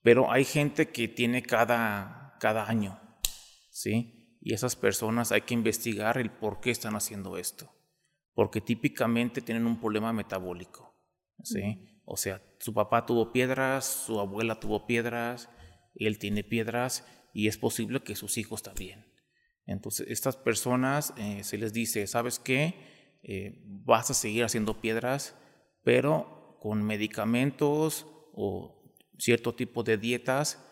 Pero 0.03 0.31
hay 0.31 0.45
gente 0.45 0.91
que 0.91 1.09
tiene 1.09 1.43
cada, 1.43 2.22
cada 2.43 2.69
año, 2.69 3.01
¿sí? 3.71 4.37
Y 4.41 4.53
esas 4.53 4.75
personas 4.75 5.31
hay 5.31 5.43
que 5.43 5.55
investigar 5.55 6.19
el 6.19 6.31
por 6.31 6.61
qué 6.61 6.73
están 6.73 6.97
haciendo 6.97 7.37
esto 7.39 7.73
porque 8.35 8.61
típicamente 8.61 9.41
tienen 9.41 9.67
un 9.67 9.79
problema 9.79 10.13
metabólico, 10.13 10.97
¿sí? 11.43 12.01
O 12.05 12.17
sea, 12.17 12.43
su 12.59 12.73
papá 12.73 13.07
tuvo 13.07 13.33
piedras, 13.33 13.85
su 14.07 14.19
abuela 14.19 14.59
tuvo 14.59 14.87
piedras, 14.87 15.51
él 15.95 16.19
tiene 16.19 16.43
piedras 16.43 17.07
y 17.35 17.49
es 17.49 17.59
posible 17.59 18.01
que 18.01 18.17
sus 18.17 18.39
hijos 18.39 18.63
también. 18.63 19.07
Entonces, 19.67 20.07
estas 20.09 20.37
personas 20.37 21.15
eh, 21.19 21.45
se 21.45 21.59
les 21.59 21.73
dice, 21.73 22.07
¿sabes 22.07 22.39
qué? 22.39 23.19
Eh, 23.23 23.63
vas 23.65 24.11
a 24.11 24.15
seguir 24.15 24.45
haciendo 24.45 24.81
piedras, 24.81 25.37
pero 25.85 26.59
con 26.61 26.83
medicamentos 26.83 28.07
o 28.33 28.83
cierto 29.19 29.55
tipo 29.55 29.83
de 29.83 29.99
dietas, 29.99 30.65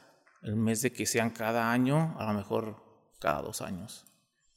en 0.42 0.64
vez 0.64 0.82
de 0.82 0.92
que 0.92 1.06
sean 1.06 1.30
cada 1.30 1.72
año, 1.72 2.16
a 2.18 2.26
lo 2.26 2.38
mejor 2.38 2.82
cada 3.18 3.42
dos 3.42 3.60
años 3.60 4.10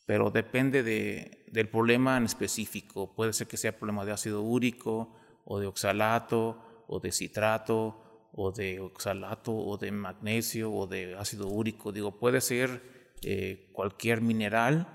pero 0.05 0.31
depende 0.31 0.83
de, 0.83 1.45
del 1.51 1.69
problema 1.69 2.17
en 2.17 2.25
específico. 2.25 3.15
Puede 3.15 3.33
ser 3.33 3.47
que 3.47 3.57
sea 3.57 3.77
problema 3.77 4.05
de 4.05 4.11
ácido 4.11 4.41
úrico 4.41 5.15
o 5.45 5.59
de 5.59 5.67
oxalato 5.67 6.83
o 6.87 6.99
de 6.99 7.11
citrato 7.11 8.29
o 8.33 8.51
de 8.51 8.79
oxalato 8.79 9.53
o 9.55 9.77
de 9.77 9.91
magnesio 9.91 10.71
o 10.73 10.87
de 10.87 11.15
ácido 11.15 11.47
úrico. 11.47 11.91
Digo, 11.91 12.19
puede 12.19 12.41
ser 12.41 13.17
eh, 13.21 13.69
cualquier 13.71 14.21
mineral, 14.21 14.87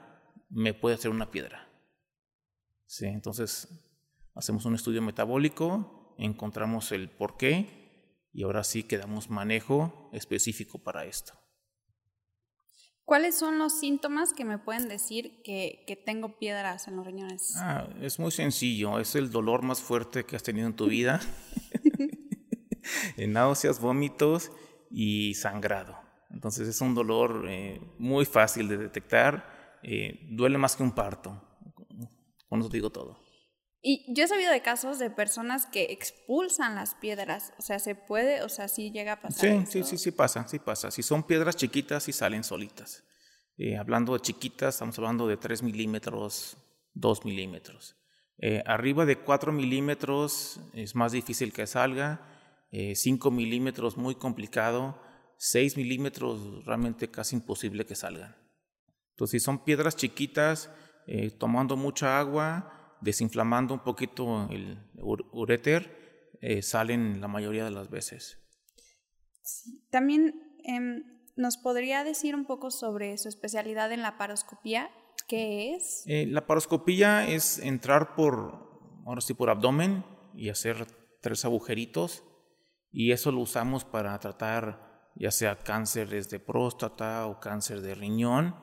me 0.50 0.75
puede 0.75 0.99
ser 0.99 1.11
una 1.11 1.30
piedra. 1.30 1.68
¿Sí? 2.85 3.07
Entonces, 3.07 3.68
hacemos 4.35 4.64
un 4.66 4.75
estudio 4.75 5.00
metabólico, 5.00 6.14
encontramos 6.18 6.92
el 6.92 7.09
por 7.09 7.37
qué 7.37 7.88
y 8.32 8.42
ahora 8.42 8.64
sí 8.64 8.82
que 8.82 8.99
damos 8.99 9.30
manejo 9.30 10.11
específico 10.12 10.78
para 10.82 11.04
esto. 11.04 11.35
¿Cuáles 13.04 13.38
son 13.38 13.58
los 13.58 13.80
síntomas 13.80 14.35
que 14.35 14.44
me 14.44 14.58
pueden 14.58 14.87
decir 14.87 15.40
que, 15.42 15.82
que 15.87 15.97
tengo 15.97 16.38
piedras 16.38 16.88
en 16.88 16.97
los 16.97 17.06
riñones? 17.06 17.54
Ah, 17.56 17.88
es 18.02 18.18
muy 18.18 18.30
sencillo, 18.30 19.00
es 19.00 19.14
el 19.14 19.30
dolor 19.30 19.62
más 19.62 19.80
fuerte 19.80 20.25
que 20.25 20.37
has 20.37 20.42
tenido 20.42 20.66
en 20.66 20.76
tu 20.76 20.88
vida. 20.88 21.20
náuseas, 23.16 23.80
vómitos 23.80 24.52
y 24.90 25.35
sangrado. 25.35 25.97
Entonces 26.30 26.68
es 26.68 26.80
un 26.80 26.94
dolor 26.94 27.47
eh, 27.49 27.80
muy 27.99 28.25
fácil 28.25 28.68
de 28.68 28.76
detectar, 28.76 29.78
eh, 29.82 30.26
duele 30.30 30.58
más 30.58 30.76
que 30.76 30.82
un 30.82 30.92
parto. 30.92 31.42
Con 32.49 32.61
eso 32.61 32.68
digo 32.68 32.90
todo. 32.90 33.18
Y 33.80 34.12
yo 34.12 34.25
he 34.25 34.28
sabido 34.28 34.50
de 34.50 34.61
casos 34.61 34.99
de 34.99 35.08
personas 35.08 35.66
que 35.66 35.92
expulsan 35.92 36.75
las 36.75 36.97
piedras, 36.97 37.52
o 37.58 37.62
sea, 37.62 37.78
se 37.78 37.94
puede, 37.94 38.42
o 38.42 38.49
sea, 38.49 38.66
sí 38.66 38.90
llega 38.90 39.12
a 39.12 39.20
pasar. 39.20 39.66
Sí, 39.66 39.66
sí, 39.70 39.85
sí, 39.85 39.99
sí 39.99 40.11
pasa, 40.11 40.49
sí 40.49 40.58
pasa. 40.58 40.90
Si 40.90 41.02
son 41.02 41.23
piedras 41.23 41.54
chiquitas, 41.54 42.02
sí 42.02 42.12
salen 42.12 42.42
solitas. 42.42 43.04
Eh, 43.56 43.76
hablando 43.76 44.14
de 44.14 44.20
chiquitas, 44.20 44.76
estamos 44.76 44.99
hablando 44.99 45.26
de 45.26 45.37
3 45.37 45.62
milímetros, 45.62 46.56
2 46.94 47.25
milímetros. 47.25 47.97
Eh, 48.38 48.62
arriba 48.66 49.04
de 49.04 49.18
4 49.18 49.52
milímetros 49.52 50.61
es 50.75 50.94
más 50.94 51.11
difícil 51.11 51.52
que 51.52 51.66
salga, 51.66 52.20
5 52.70 53.28
eh, 53.28 53.32
milímetros 53.32 53.97
muy 53.97 54.14
complicado, 54.14 55.00
6 55.38 55.76
milímetros 55.76 56.64
realmente 56.64 57.11
casi 57.11 57.35
imposible 57.35 57.85
que 57.85 57.97
salgan. 57.97 58.37
Entonces, 59.11 59.40
si 59.40 59.44
son 59.44 59.64
piedras 59.64 59.97
chiquitas, 59.97 60.70
tomando 61.38 61.76
mucha 61.76 62.20
agua, 62.20 62.77
desinflamando 63.00 63.75
un 63.75 63.81
poquito 63.81 64.49
el 64.50 64.78
uréter, 65.33 66.37
eh, 66.40 66.62
salen 66.62 67.21
la 67.21 67.28
mayoría 67.28 67.64
de 67.64 67.71
las 67.71 67.90
veces. 67.90 68.38
También 69.90 70.59
em, 70.64 71.05
nos 71.37 71.57
podría 71.57 72.05
decir 72.05 72.35
un 72.35 72.45
poco 72.45 72.71
sobre 72.71 73.17
su 73.19 73.28
especialidad 73.28 73.93
en 73.93 74.02
la 74.02 74.19
paroscopía. 74.19 74.90
¿Qué 75.26 75.75
es? 75.75 76.05
Eh, 76.07 76.26
la 76.26 76.47
paroscopía 76.47 77.26
es 77.26 77.59
entrar 77.59 78.14
por, 78.14 79.02
ahora 79.07 79.21
sí, 79.21 79.35
por 79.35 79.50
abdomen 79.50 80.05
y 80.35 80.49
hacer 80.49 80.87
tres 81.21 81.45
agujeritos 81.45 82.25
y 82.90 83.12
eso 83.12 83.33
lo 83.33 83.40
usamos 83.40 83.85
para 83.85 84.19
tratar 84.19 85.11
ya 85.14 85.31
sea 85.33 85.59
cánceres 85.59 86.31
de 86.31 86.38
próstata 86.38 87.26
o 87.26 87.40
cáncer 87.40 87.81
de 87.81 87.95
riñón. 87.95 88.55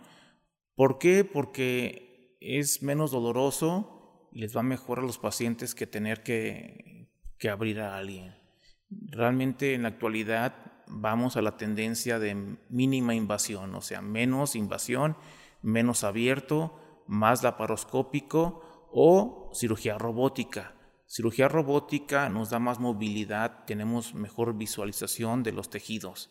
¿Por 0.76 0.98
qué? 1.00 1.26
Porque 1.26 2.38
es 2.40 2.82
menos 2.82 3.12
doloroso 3.12 3.95
les 4.36 4.56
va 4.56 4.64
mejor 4.64 5.00
a 5.00 5.02
los 5.02 5.18
pacientes 5.18 5.74
que 5.74 5.88
tener 5.88 6.22
que, 6.22 7.08
que 7.38 7.50
abrir 7.50 7.80
a 7.80 7.98
alguien. 7.98 8.36
Realmente 8.90 9.74
en 9.74 9.84
la 9.84 9.88
actualidad 9.88 10.54
vamos 10.88 11.38
a 11.38 11.42
la 11.42 11.56
tendencia 11.56 12.20
de 12.20 12.58
mínima 12.70 13.16
invasión, 13.16 13.74
o 13.76 13.82
sea, 13.82 14.02
menos 14.02 14.58
invasión, 14.58 15.16
menos 15.62 16.04
abierto, 16.04 16.78
más 17.08 17.44
laparoscópico 17.44 18.90
o 18.92 19.52
cirugía 19.54 19.98
robótica. 19.98 20.76
Cirugía 21.08 21.48
robótica 21.48 22.28
nos 22.28 22.50
da 22.50 22.60
más 22.60 22.80
movilidad, 22.80 23.64
tenemos 23.66 24.14
mejor 24.14 24.58
visualización 24.58 25.44
de 25.44 25.54
los 25.54 25.70
tejidos. 25.70 26.30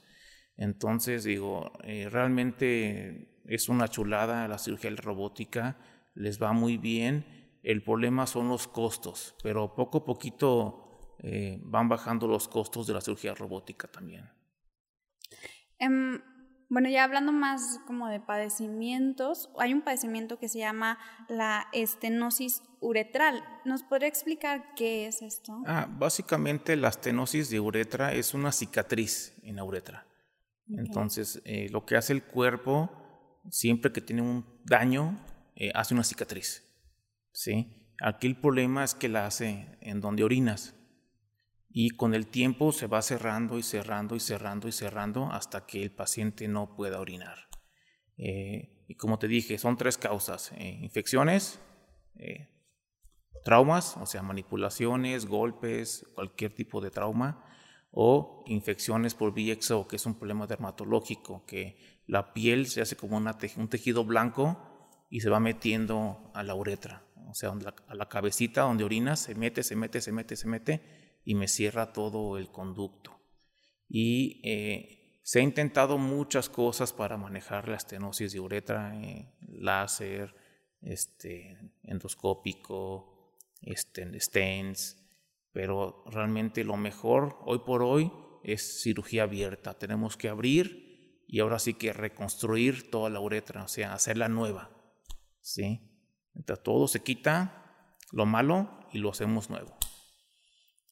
Entonces, 0.58 1.24
digo, 1.24 1.72
eh, 1.84 2.08
realmente 2.10 3.40
es 3.46 3.70
una 3.70 3.88
chulada 3.88 4.46
la 4.46 4.58
cirugía 4.58 4.90
robótica, 4.90 5.78
les 6.14 6.40
va 6.40 6.52
muy 6.52 6.76
bien 6.76 7.43
el 7.64 7.82
problema 7.82 8.26
son 8.26 8.48
los 8.48 8.68
costos, 8.68 9.34
pero 9.42 9.74
poco 9.74 9.98
a 9.98 10.04
poquito 10.04 11.16
eh, 11.18 11.58
van 11.62 11.88
bajando 11.88 12.28
los 12.28 12.48
costos 12.48 12.86
de 12.86 12.94
la 12.94 13.00
cirugía 13.00 13.34
robótica 13.34 13.88
también. 13.88 14.30
Em, 15.78 16.20
bueno, 16.68 16.88
ya 16.88 17.04
hablando 17.04 17.32
más 17.32 17.80
como 17.86 18.08
de 18.08 18.20
padecimientos, 18.20 19.50
hay 19.58 19.72
un 19.72 19.82
padecimiento 19.82 20.38
que 20.38 20.48
se 20.48 20.58
llama 20.58 20.98
la 21.28 21.68
estenosis 21.72 22.62
uretral. 22.80 23.42
¿Nos 23.64 23.82
podría 23.82 24.08
explicar 24.08 24.74
qué 24.74 25.06
es 25.06 25.22
esto? 25.22 25.62
Ah, 25.66 25.86
básicamente 25.88 26.76
la 26.76 26.88
estenosis 26.88 27.48
de 27.48 27.60
uretra 27.60 28.12
es 28.12 28.34
una 28.34 28.52
cicatriz 28.52 29.34
en 29.42 29.56
la 29.56 29.64
uretra. 29.64 30.06
Entonces, 30.66 31.42
eh, 31.44 31.68
lo 31.70 31.84
que 31.84 31.96
hace 31.96 32.12
el 32.12 32.24
cuerpo, 32.24 32.90
siempre 33.50 33.92
que 33.92 34.00
tiene 34.00 34.22
un 34.22 34.44
daño, 34.64 35.18
eh, 35.56 35.70
hace 35.74 35.94
una 35.94 36.04
cicatriz. 36.04 36.73
¿Sí? 37.34 37.90
Aquí 38.00 38.26
el 38.26 38.36
problema 38.36 38.84
es 38.84 38.94
que 38.94 39.08
la 39.08 39.26
hace 39.26 39.76
en 39.80 40.00
donde 40.00 40.24
orinas 40.24 40.74
y 41.68 41.90
con 41.90 42.14
el 42.14 42.28
tiempo 42.28 42.72
se 42.72 42.86
va 42.86 43.02
cerrando 43.02 43.58
y 43.58 43.62
cerrando 43.62 44.14
y 44.16 44.20
cerrando 44.20 44.68
y 44.68 44.72
cerrando 44.72 45.30
hasta 45.32 45.66
que 45.66 45.82
el 45.82 45.90
paciente 45.90 46.48
no 46.48 46.76
pueda 46.76 47.00
orinar. 47.00 47.48
Eh, 48.16 48.84
y 48.86 48.94
como 48.94 49.18
te 49.18 49.26
dije, 49.26 49.58
son 49.58 49.76
tres 49.76 49.98
causas, 49.98 50.52
eh, 50.56 50.78
infecciones, 50.82 51.60
eh, 52.16 52.48
traumas, 53.44 53.96
o 53.96 54.06
sea, 54.06 54.22
manipulaciones, 54.22 55.26
golpes, 55.26 56.06
cualquier 56.14 56.54
tipo 56.54 56.80
de 56.80 56.90
trauma, 56.90 57.44
o 57.90 58.44
infecciones 58.46 59.14
por 59.14 59.32
VXO, 59.32 59.88
que 59.88 59.96
es 59.96 60.06
un 60.06 60.14
problema 60.14 60.46
dermatológico, 60.46 61.44
que 61.44 61.76
la 62.06 62.32
piel 62.32 62.66
se 62.66 62.80
hace 62.82 62.96
como 62.96 63.16
un 63.16 63.68
tejido 63.68 64.04
blanco 64.04 65.06
y 65.10 65.20
se 65.20 65.30
va 65.30 65.40
metiendo 65.40 66.30
a 66.34 66.42
la 66.42 66.54
uretra 66.54 67.04
o 67.28 67.34
sea, 67.34 67.52
a 67.86 67.94
la 67.94 68.08
cabecita 68.08 68.62
donde 68.62 68.84
orina 68.84 69.16
se 69.16 69.34
mete, 69.34 69.62
se 69.62 69.76
mete, 69.76 70.00
se 70.00 70.12
mete, 70.12 70.36
se 70.36 70.48
mete 70.48 70.80
y 71.24 71.34
me 71.34 71.48
cierra 71.48 71.92
todo 71.92 72.38
el 72.38 72.50
conducto. 72.50 73.20
Y 73.88 74.40
eh, 74.44 75.20
se 75.22 75.40
ha 75.40 75.42
intentado 75.42 75.98
muchas 75.98 76.48
cosas 76.48 76.92
para 76.92 77.16
manejar 77.16 77.68
la 77.68 77.76
estenosis 77.76 78.32
de 78.32 78.40
uretra, 78.40 78.94
eh, 79.00 79.32
láser, 79.40 80.34
este, 80.82 81.56
endoscópico, 81.82 83.38
este, 83.62 84.20
stents, 84.20 85.02
pero 85.52 86.04
realmente 86.06 86.64
lo 86.64 86.76
mejor 86.76 87.38
hoy 87.44 87.60
por 87.60 87.82
hoy 87.82 88.12
es 88.42 88.82
cirugía 88.82 89.22
abierta. 89.22 89.78
Tenemos 89.78 90.16
que 90.16 90.28
abrir 90.28 91.24
y 91.26 91.40
ahora 91.40 91.58
sí 91.58 91.74
que 91.74 91.92
reconstruir 91.92 92.90
toda 92.90 93.08
la 93.08 93.20
uretra, 93.20 93.64
o 93.64 93.68
sea, 93.68 93.94
hacerla 93.94 94.28
nueva. 94.28 94.70
¿sí? 95.44 95.93
Entonces 96.36 96.62
todo 96.62 96.88
se 96.88 97.02
quita, 97.02 97.86
lo 98.12 98.26
malo, 98.26 98.68
y 98.92 98.98
lo 98.98 99.10
hacemos 99.10 99.50
nuevo. 99.50 99.76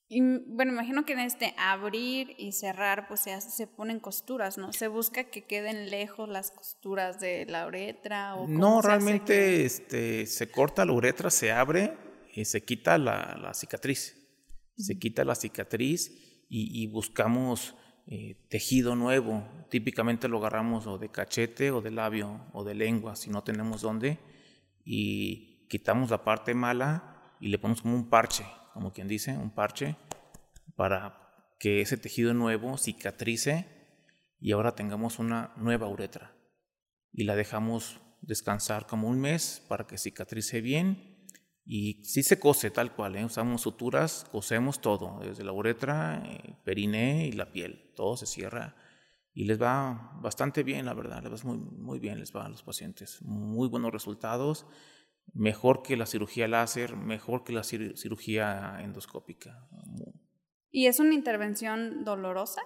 Y 0.08 0.20
bueno, 0.20 0.72
imagino 0.72 1.06
que 1.06 1.14
en 1.14 1.20
este 1.20 1.54
abrir 1.56 2.34
y 2.36 2.52
cerrar, 2.52 3.08
pues 3.08 3.20
se, 3.20 3.40
se 3.40 3.66
ponen 3.66 3.98
costuras, 3.98 4.58
¿no? 4.58 4.70
Se 4.74 4.88
busca 4.88 5.24
que 5.24 5.44
queden 5.44 5.88
lejos 5.88 6.28
las 6.28 6.50
costuras 6.50 7.18
de 7.18 7.46
la 7.46 7.66
uretra. 7.66 8.34
¿o 8.34 8.46
no, 8.46 8.82
realmente 8.82 9.64
este, 9.64 10.26
se 10.26 10.50
corta 10.50 10.84
la 10.84 10.92
uretra, 10.92 11.30
se 11.30 11.50
abre 11.50 11.96
y 12.34 12.44
se 12.44 12.62
quita 12.62 12.98
la, 12.98 13.38
la 13.40 13.54
cicatriz. 13.54 14.18
Se 14.76 14.98
quita 14.98 15.24
la 15.24 15.34
cicatriz 15.34 16.10
y, 16.50 16.82
y 16.82 16.88
buscamos 16.88 17.74
eh, 18.06 18.36
tejido 18.50 18.96
nuevo. 18.96 19.48
Típicamente 19.70 20.28
lo 20.28 20.38
agarramos 20.38 20.86
o 20.86 20.98
de 20.98 21.08
cachete 21.08 21.70
o 21.70 21.80
de 21.80 21.90
labio 21.90 22.44
o 22.52 22.64
de 22.64 22.74
lengua, 22.74 23.16
si 23.16 23.30
no 23.30 23.44
tenemos 23.44 23.80
dónde. 23.80 24.18
Y 24.84 25.66
quitamos 25.68 26.10
la 26.10 26.24
parte 26.24 26.54
mala 26.54 27.34
y 27.40 27.48
le 27.48 27.58
ponemos 27.58 27.82
como 27.82 27.94
un 27.94 28.08
parche 28.08 28.44
como 28.72 28.92
quien 28.92 29.08
dice, 29.08 29.36
un 29.36 29.50
parche, 29.50 29.96
para 30.76 31.18
que 31.58 31.80
ese 31.80 31.96
tejido 31.96 32.34
nuevo 32.34 32.78
cicatrice 32.78 33.66
y 34.40 34.52
ahora 34.52 34.74
tengamos 34.74 35.18
una 35.18 35.52
nueva 35.56 35.88
uretra. 35.88 36.34
Y 37.12 37.24
la 37.24 37.36
dejamos 37.36 38.00
descansar 38.22 38.86
como 38.86 39.08
un 39.08 39.20
mes 39.20 39.62
para 39.68 39.86
que 39.86 39.98
cicatrice 39.98 40.60
bien. 40.60 41.28
Y 41.64 42.02
si 42.04 42.22
se 42.22 42.40
cose 42.40 42.70
tal 42.70 42.92
cual, 42.94 43.16
¿eh? 43.16 43.24
usamos 43.24 43.62
suturas, 43.62 44.26
cosemos 44.32 44.80
todo, 44.80 45.20
desde 45.20 45.44
la 45.44 45.52
uretra, 45.52 46.22
eh, 46.26 46.56
periné 46.64 47.26
y 47.26 47.32
la 47.32 47.52
piel, 47.52 47.92
todo 47.94 48.16
se 48.16 48.26
cierra 48.26 48.74
y 49.34 49.44
les 49.44 49.60
va 49.60 50.18
bastante 50.20 50.62
bien, 50.62 50.86
la 50.86 50.94
verdad, 50.94 51.22
les 51.22 51.32
va 51.32 51.48
muy, 51.48 51.58
muy 51.58 51.98
bien, 51.98 52.18
les 52.18 52.34
va 52.34 52.44
a 52.44 52.48
los 52.48 52.62
pacientes, 52.62 53.20
muy 53.22 53.68
buenos 53.68 53.92
resultados 53.92 54.66
mejor 55.34 55.82
que 55.82 55.96
la 55.96 56.06
cirugía 56.06 56.48
láser, 56.48 56.96
mejor 56.96 57.44
que 57.44 57.52
la 57.52 57.62
cirugía 57.64 58.78
endoscópica. 58.82 59.66
¿Y 60.70 60.86
es 60.86 61.00
una 61.00 61.14
intervención 61.14 62.04
dolorosa? 62.04 62.62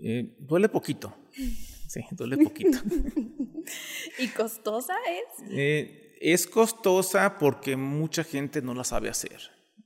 Eh, 0.00 0.36
duele 0.38 0.68
poquito. 0.68 1.16
Sí, 1.86 2.00
duele 2.12 2.38
poquito. 2.38 2.78
¿Y 4.18 4.28
costosa 4.28 4.94
es? 5.06 5.44
Eh, 5.50 6.16
es 6.20 6.46
costosa 6.48 7.38
porque 7.38 7.76
mucha 7.76 8.24
gente 8.24 8.62
no 8.62 8.74
la 8.74 8.82
sabe 8.82 9.10
hacer. 9.10 9.38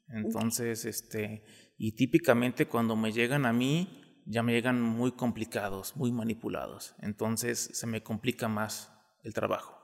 Entonces, 0.08 0.86
este, 0.86 1.42
y 1.76 1.96
típicamente 1.96 2.66
cuando 2.66 2.96
me 2.96 3.12
llegan 3.12 3.44
a 3.44 3.52
mí, 3.52 4.07
ya 4.28 4.42
me 4.42 4.52
llegan 4.52 4.80
muy 4.80 5.12
complicados, 5.12 5.96
muy 5.96 6.12
manipulados. 6.12 6.94
Entonces 7.00 7.70
se 7.72 7.86
me 7.86 8.02
complica 8.02 8.46
más 8.46 8.92
el 9.22 9.32
trabajo. 9.32 9.78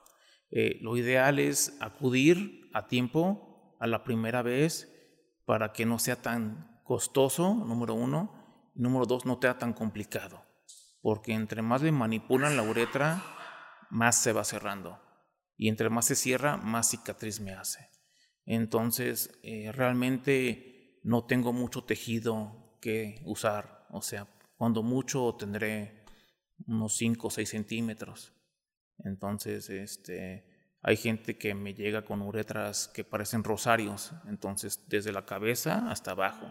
Eh, 0.51 0.79
lo 0.83 0.97
ideal 0.97 1.39
es 1.39 1.77
acudir 1.81 2.71
a 2.75 2.87
tiempo 2.87 3.77
a 3.81 3.87
la 3.87 4.05
primera 4.05 4.43
vez 4.43 4.91
para 5.47 5.73
que 5.73 5.87
no 5.87 5.99
sea 5.99 6.21
tan 6.21 6.81
costoso, 6.85 7.55
número 7.55 7.95
uno, 7.95 8.71
número 8.75 9.07
dos, 9.07 9.25
no 9.25 9.39
sea 9.41 9.59
tan 9.59 9.73
complicado, 9.73 10.45
porque 11.01 11.33
entre 11.33 11.63
más 11.63 11.83
le 11.83 11.93
manipulan 11.93 12.57
la 12.57 12.63
uretra, 12.63 13.23
más 13.91 14.21
se 14.21 14.33
va 14.33 14.45
cerrando, 14.45 15.01
y 15.57 15.69
entre 15.69 15.89
más 15.89 16.07
se 16.07 16.15
cierra, 16.15 16.57
más 16.57 16.91
cicatriz 16.91 17.41
me 17.41 17.53
hace. 17.53 17.89
Entonces, 18.45 19.39
eh, 19.43 19.73
realmente 19.73 21.01
no 21.03 21.25
tengo 21.25 21.53
mucho 21.53 21.85
tejido 21.85 22.79
que 22.81 23.23
usar, 23.25 23.87
o 23.91 24.03
sea, 24.03 24.29
cuando 24.57 24.83
mucho 24.83 25.35
tendré 25.39 26.05
unos 26.67 26.97
5 26.97 27.27
o 27.27 27.31
6 27.31 27.49
centímetros. 27.49 28.33
Entonces, 28.99 29.69
este, 29.71 30.45
hay 30.83 30.97
gente 30.97 31.37
que 31.37 31.55
me 31.55 31.75
llega 31.75 32.05
con 32.05 32.23
uretras 32.23 32.89
que 32.89 33.05
parecen 33.05 33.43
rosarios, 33.43 34.13
entonces 34.27 34.85
desde 34.89 35.13
la 35.13 35.25
cabeza 35.25 35.91
hasta 35.91 36.13
abajo, 36.13 36.47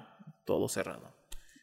todo 0.46 0.68
cerrado. 0.68 1.14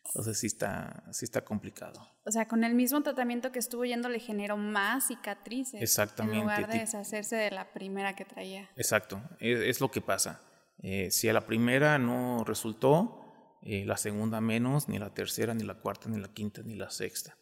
Entonces 0.07 0.38
sí 0.38 0.46
está, 0.46 1.05
sí 1.12 1.24
está 1.24 1.44
complicado. 1.44 2.00
O 2.24 2.31
sea, 2.31 2.48
con 2.48 2.64
el 2.64 2.74
mismo 2.74 3.03
tratamiento 3.03 3.53
que 3.53 3.59
estuvo 3.59 3.85
yendo 3.85 4.09
le 4.09 4.18
generó 4.18 4.57
más 4.57 5.09
cicatrices. 5.09 5.81
Exactamente. 5.81 6.38
En 6.38 6.42
lugar 6.42 6.68
de 6.68 6.79
deshacerse 6.81 7.37
de 7.37 7.50
la 7.50 7.72
primera 7.72 8.16
que 8.16 8.24
traía. 8.24 8.68
Exacto, 8.76 9.22
es, 9.38 9.81
lo 9.81 9.90
que 9.90 10.00
pasa. 10.00 10.40
Eh, 10.79 11.11
si 11.11 11.29
a 11.29 11.33
la 11.33 11.46
primera 11.46 11.98
no 11.98 12.44
resultó, 12.44 13.20
eh, 13.62 13.85
la 13.85 13.96
segunda 13.96 14.40
menos, 14.40 14.88
ni 14.88 14.99
la 14.99 15.12
tercera, 15.12 15.55
ni 15.55 15.64
la 15.64 15.75
cuarta, 15.75 16.09
ni 16.09 16.18
la 16.18 16.29
quinta, 16.29 16.62
ni 16.62 16.75
la 16.75 16.90
sexta. 16.90 17.37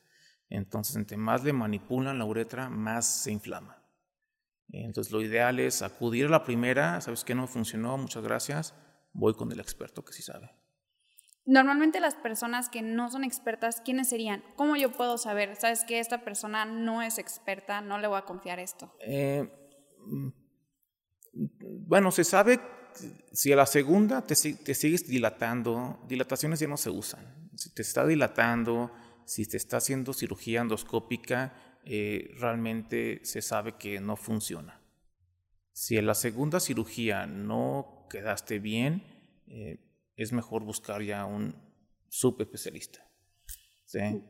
Entonces, 0.48 0.96
entre 0.96 1.16
más 1.16 1.44
le 1.44 1.52
manipulan 1.52 2.18
la 2.18 2.24
uretra, 2.24 2.68
más 2.68 3.22
se 3.22 3.30
inflama. 3.30 3.82
Entonces, 4.70 5.12
lo 5.12 5.22
ideal 5.22 5.60
es 5.60 5.82
acudir 5.82 6.26
a 6.26 6.30
la 6.30 6.44
primera, 6.44 7.00
sabes 7.00 7.24
que 7.24 7.34
no 7.34 7.46
funcionó, 7.46 7.96
muchas 7.96 8.22
gracias, 8.22 8.74
voy 9.12 9.34
con 9.34 9.52
el 9.52 9.60
experto 9.60 10.04
que 10.04 10.12
sí 10.12 10.22
sabe. 10.22 10.50
Normalmente 11.44 12.00
las 12.00 12.14
personas 12.14 12.68
que 12.68 12.82
no 12.82 13.10
son 13.10 13.24
expertas, 13.24 13.80
¿quiénes 13.80 14.10
serían? 14.10 14.44
¿Cómo 14.56 14.76
yo 14.76 14.92
puedo 14.92 15.16
saber, 15.16 15.56
sabes 15.56 15.84
que 15.84 15.98
esta 15.98 16.22
persona 16.22 16.66
no 16.66 17.00
es 17.00 17.18
experta, 17.18 17.80
no 17.80 17.98
le 17.98 18.06
voy 18.06 18.18
a 18.18 18.26
confiar 18.26 18.58
esto? 18.58 18.94
Eh, 19.00 19.50
mm, 20.06 20.28
bueno, 21.86 22.10
se 22.10 22.24
sabe 22.24 22.60
si 23.32 23.52
a 23.52 23.56
la 23.56 23.66
segunda 23.66 24.26
te, 24.26 24.34
sigues 24.34 25.06
dilatando, 25.06 25.98
dilataciones 26.08 26.60
ya 26.60 26.68
no 26.68 26.76
se 26.76 26.90
usan. 26.90 27.50
Si 27.56 27.70
te 27.70 27.82
está 27.82 28.06
dilatando, 28.06 28.90
si 29.24 29.46
te 29.46 29.56
está 29.56 29.78
haciendo 29.78 30.12
cirugía 30.12 30.60
endoscópica, 30.60 31.52
eh, 31.84 32.34
realmente 32.38 33.20
se 33.24 33.42
sabe 33.42 33.76
que 33.76 34.00
no 34.00 34.16
funciona. 34.16 34.80
Si 35.72 35.96
en 35.96 36.06
la 36.06 36.14
segunda 36.14 36.60
cirugía 36.60 37.26
no 37.26 38.06
quedaste 38.10 38.58
bien, 38.58 39.02
eh, 39.46 39.78
es 40.16 40.32
mejor 40.32 40.64
buscar 40.64 41.02
ya 41.02 41.24
un 41.24 41.54
subespecialista. 42.08 43.06
¿sí? 43.84 44.22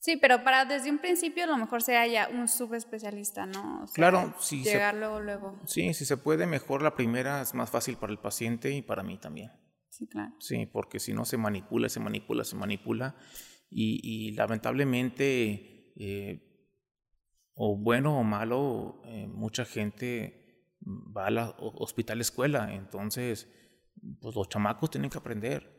Sí, 0.00 0.16
pero 0.16 0.42
para 0.42 0.64
desde 0.64 0.90
un 0.90 0.98
principio 0.98 1.44
a 1.44 1.46
lo 1.46 1.58
mejor 1.58 1.82
sea 1.82 2.06
ya 2.06 2.28
un 2.30 2.48
subespecialista, 2.48 3.44
¿no? 3.44 3.84
claro, 3.92 4.34
sí. 4.40 4.64
Llegar 4.64 4.94
luego, 4.94 5.20
luego. 5.20 5.58
Sí, 5.66 5.92
si 5.92 6.06
se 6.06 6.16
puede, 6.16 6.46
mejor 6.46 6.80
la 6.80 6.94
primera 6.94 7.42
es 7.42 7.52
más 7.54 7.70
fácil 7.70 7.96
para 7.98 8.10
el 8.10 8.18
paciente 8.18 8.70
y 8.70 8.80
para 8.80 9.02
mí 9.02 9.18
también. 9.18 9.52
Sí, 9.90 10.06
claro. 10.06 10.34
Sí, 10.38 10.64
porque 10.64 11.00
si 11.00 11.12
no 11.12 11.26
se 11.26 11.36
manipula, 11.36 11.90
se 11.90 12.00
manipula, 12.00 12.44
se 12.44 12.56
manipula 12.56 13.14
y, 13.68 14.32
lamentablemente, 14.32 15.92
eh, 15.96 16.46
o 17.54 17.76
bueno 17.76 18.18
o 18.18 18.24
malo, 18.24 19.02
eh, 19.04 19.26
mucha 19.26 19.66
gente 19.66 20.74
va 20.82 21.26
a 21.26 21.30
la 21.30 21.54
hospital 21.58 22.22
escuela, 22.22 22.72
entonces 22.72 23.52
pues 24.18 24.34
los 24.34 24.48
chamacos 24.48 24.90
tienen 24.90 25.10
que 25.10 25.18
aprender, 25.18 25.70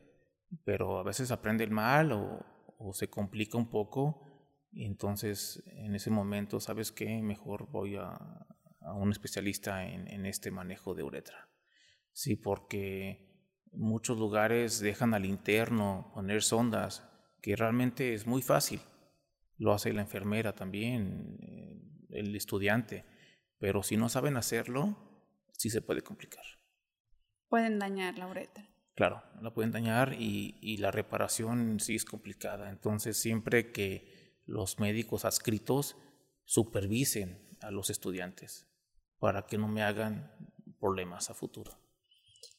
pero 0.63 0.99
a 0.99 1.03
veces 1.03 1.31
aprenden 1.31 1.73
mal 1.73 2.11
o, 2.11 2.45
se 2.93 3.09
complica 3.09 3.57
un 3.57 3.69
poco 3.69 4.31
entonces 4.73 5.63
en 5.67 5.95
ese 5.95 6.09
momento, 6.09 6.59
¿sabes 6.59 6.91
qué? 6.91 7.21
Mejor 7.21 7.69
voy 7.69 7.95
a, 7.97 8.17
un 8.95 9.11
especialista 9.11 9.85
en, 9.85 10.07
en, 10.07 10.25
este 10.25 10.49
manejo 10.49 10.95
de 10.95 11.03
uretra. 11.03 11.49
Sí, 12.13 12.35
porque 12.35 13.29
muchos 13.71 14.17
lugares 14.17 14.79
dejan 14.79 15.13
al 15.13 15.25
interno 15.25 16.11
poner 16.13 16.41
sondas 16.41 17.07
que 17.41 17.55
realmente 17.55 18.13
es 18.13 18.25
muy 18.25 18.41
fácil. 18.41 18.81
Lo 19.57 19.73
hace 19.73 19.93
la 19.93 20.01
enfermera 20.01 20.55
también, 20.55 21.37
eh, 21.41 21.81
el 22.09 22.35
estudiante, 22.35 23.05
pero 23.59 23.83
si 23.83 23.97
no 23.97 24.09
saben 24.09 24.37
hacerlo, 24.37 24.97
sí 25.51 25.69
se 25.69 25.81
puede 25.81 26.01
complicar. 26.01 26.43
Pueden 27.49 27.77
dañar 27.77 28.17
la 28.17 28.27
uretra. 28.27 28.67
Claro, 29.01 29.23
la 29.41 29.51
pueden 29.51 29.71
dañar 29.71 30.13
y, 30.13 30.59
y 30.61 30.77
la 30.77 30.91
reparación 30.91 31.79
sí 31.79 31.95
es 31.95 32.05
complicada. 32.05 32.69
Entonces, 32.69 33.17
siempre 33.17 33.71
que 33.71 34.43
los 34.45 34.77
médicos 34.77 35.25
adscritos 35.25 35.97
supervisen 36.45 37.49
a 37.61 37.71
los 37.71 37.89
estudiantes 37.89 38.67
para 39.17 39.47
que 39.47 39.57
no 39.57 39.67
me 39.67 39.81
hagan 39.81 40.31
problemas 40.79 41.31
a 41.31 41.33
futuro. 41.33 41.71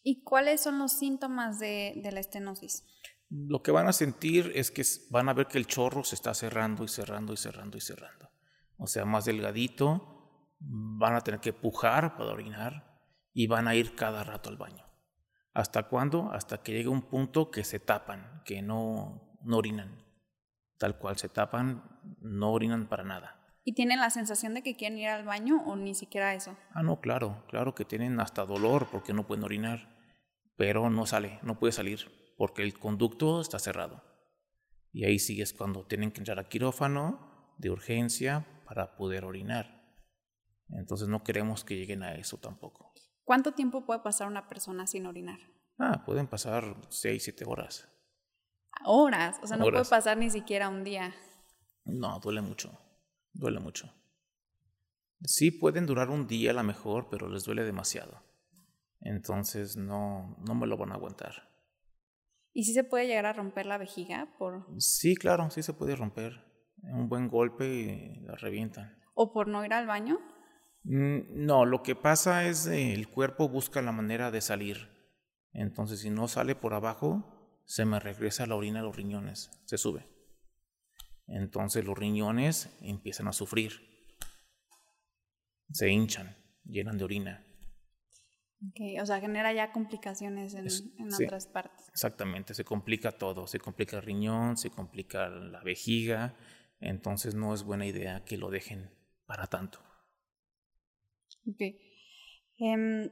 ¿Y 0.03 0.25
cuáles 0.25 0.61
son 0.61 0.81
los 0.81 0.99
síntomas 0.99 1.61
de, 1.61 1.93
de 2.03 2.11
la 2.11 2.19
estenosis? 2.19 2.89
lo 3.31 3.63
que 3.63 3.71
van 3.71 3.87
a 3.87 3.93
sentir 3.93 4.51
es 4.57 4.73
que 4.73 4.83
van 5.11 5.29
a 5.29 5.35
ver 5.35 5.47
que 5.47 5.59
el 5.59 5.69
chorro 5.69 6.03
se 6.03 6.17
está 6.17 6.35
cerrando 6.35 6.83
y 6.83 6.89
cerrando 6.89 7.33
y 7.33 7.37
cerrando 7.37 7.79
y 7.79 7.81
cerrando. 7.81 8.33
O 8.79 8.89
sea, 8.89 9.05
más 9.05 9.27
delgadito, 9.27 10.59
van 10.59 11.15
a 11.15 11.21
tener 11.21 11.39
que 11.39 11.53
pujar 11.53 12.17
para 12.17 12.33
orinar 12.33 13.01
y 13.33 13.47
van 13.47 13.69
a 13.69 13.77
ir 13.77 13.95
cada 13.95 14.25
rato 14.25 14.51
al 14.51 14.57
baño. 14.57 14.92
¿Hasta 15.55 15.85
cuándo? 15.85 16.31
Hasta 16.33 16.63
que 16.63 16.73
llegue 16.73 16.89
un 16.89 17.03
punto 17.03 17.51
que 17.51 17.65
se 17.65 17.79
tapan, 17.79 18.43
que 18.45 18.63
no, 18.63 19.39
no 19.43 19.59
orinan. 19.59 20.03
Tal 20.79 20.99
cual 20.99 21.19
se 21.19 21.29
tapan, 21.29 21.83
no 22.21 22.53
orinan 22.53 22.87
para 22.89 23.05
nada. 23.05 23.39
¿Y 23.65 23.75
tienen 23.75 24.01
la 24.01 24.11
sensación 24.11 24.55
de 24.55 24.63
que 24.63 24.75
quieren 24.75 24.99
ir 24.99 25.09
al 25.09 25.25
baño 25.25 25.63
o 25.65 25.77
ni 25.77 25.95
siquiera 25.95 26.35
eso? 26.35 26.57
Ah, 26.73 26.83
no, 26.83 27.01
claro, 27.01 27.45
claro 27.49 27.75
que 27.75 27.85
tienen 27.85 28.19
hasta 28.19 28.45
dolor 28.45 28.89
porque 28.91 29.13
no 29.13 29.27
pueden 29.27 29.45
orinar, 29.45 29.97
pero 30.57 30.91
no 30.91 31.07
sale, 31.07 31.39
no 31.43 31.59
puede 31.59 31.73
salir 31.73 32.11
porque 32.37 32.63
el 32.63 32.77
conducto 32.77 33.41
está 33.41 33.59
cerrado. 33.59 34.03
Y 34.93 35.05
ahí 35.05 35.19
sí 35.19 35.41
es 35.41 35.53
cuando 35.53 35.87
tienen 35.87 36.11
que 36.11 36.21
entrar 36.21 36.41
a 36.41 36.49
quirófano 36.49 37.55
de 37.59 37.71
urgencia 37.71 38.47
para 38.67 38.97
poder 38.97 39.25
orinar. 39.25 39.81
Entonces 40.71 41.07
no 41.09 41.23
queremos 41.23 41.65
que 41.65 41.77
lleguen 41.77 42.03
a 42.03 42.15
eso 42.17 42.39
tampoco. 42.39 42.93
¿Cuánto 43.25 43.53
tiempo 43.53 43.85
puede 43.87 44.01
pasar 44.01 44.27
una 44.27 44.49
persona 44.49 44.87
sin 44.87 45.07
orinar? 45.07 45.39
Ah, 45.79 46.05
pueden 46.05 46.27
pasar 46.27 46.77
6, 46.89 47.23
7 47.23 47.45
horas. 47.47 47.89
Horas, 48.85 49.39
o 49.43 49.47
sea, 49.47 49.57
no 49.57 49.65
puede 49.65 49.85
pasar 49.85 50.17
ni 50.17 50.31
siquiera 50.31 50.69
un 50.69 50.85
día. 50.85 51.15
No, 51.85 52.19
duele 52.21 52.41
mucho, 52.41 52.79
duele 53.33 53.61
mucho. 53.61 53.93
Sí 55.25 55.51
pueden 55.51 55.87
durar 55.87 56.11
un 56.11 56.27
día 56.27 56.51
a 56.51 56.55
lo 56.55 56.63
mejor, 56.65 57.09
pero 57.11 57.29
les 57.29 57.45
duele 57.45 57.65
demasiado. 57.65 58.23
Entonces 59.01 59.77
no, 59.77 60.37
no 60.47 60.55
me 60.55 60.67
lo 60.67 60.77
van 60.77 60.93
a 60.93 60.95
aguantar. 60.95 61.49
¿Y 62.53 62.65
si 62.65 62.75
se 62.75 62.85
puede 62.85 63.07
llegar 63.07 63.27
a 63.27 63.33
romper 63.33 63.67
la 63.67 63.79
vejiga? 63.79 64.35
por? 64.39 64.67
Sí, 64.79 65.15
claro, 65.17 65.49
sí 65.51 65.63
se 65.63 65.73
puede 65.73 65.97
romper. 65.97 66.45
Un 66.83 67.09
buen 67.09 67.29
golpe 67.29 67.67
y 67.67 68.21
la 68.21 68.35
revientan. 68.35 68.99
¿O 69.15 69.33
por 69.33 69.49
no 69.49 69.65
ir 69.65 69.73
al 69.73 69.87
baño? 69.87 70.19
Mm, 70.85 71.45
no, 71.47 71.65
lo 71.65 71.83
que 71.83 71.95
pasa 71.95 72.47
es 72.47 72.67
que 72.67 72.93
el 72.93 73.09
cuerpo 73.09 73.49
busca 73.49 73.83
la 73.83 73.93
manera 73.93 74.31
de 74.31 74.41
salir. 74.41 74.89
Entonces, 75.53 76.01
si 76.01 76.11
no 76.11 76.29
sale 76.29 76.55
por 76.55 76.75
abajo, 76.75 77.61
se 77.65 77.85
me 77.85 78.01
regresa 78.01 78.47
la 78.47 78.57
orina 78.57 78.81
a 78.81 78.83
los 78.83 78.97
riñones, 78.97 79.51
se 79.65 79.79
sube. 79.79 80.07
Entonces 81.27 81.85
los 81.85 81.97
riñones 81.97 82.77
empiezan 82.83 83.29
a 83.29 83.33
sufrir, 83.33 83.81
se 85.71 85.91
hinchan, 85.91 86.37
llenan 86.65 86.99
de 86.99 87.05
orina. 87.05 87.47
Okay, 88.71 88.99
o 89.01 89.07
sea, 89.07 89.21
genera 89.21 89.53
ya 89.53 89.73
complicaciones 89.73 90.55
en, 90.55 91.13
otras 91.13 91.47
partes. 91.47 91.89
Exactamente, 91.89 92.55
se 92.55 92.65
complica 92.65 93.13
todo, 93.13 93.47
se 93.47 93.59
complica 93.59 93.97
el 93.97 94.03
riñón, 94.03 94.57
se 94.57 94.71
complica 94.71 95.29
la 95.29 95.63
vejiga, 95.63 96.37
entonces 96.79 97.35
no 97.35 97.55
es 97.55 97.65
buena 97.65 97.87
idea 97.87 98.25
que 98.25 98.37
lo 98.37 98.51
dejen 98.51 98.91
para 99.27 99.47
tanto. 99.47 99.81
Ok. 101.47 101.61
Em, 102.59 103.11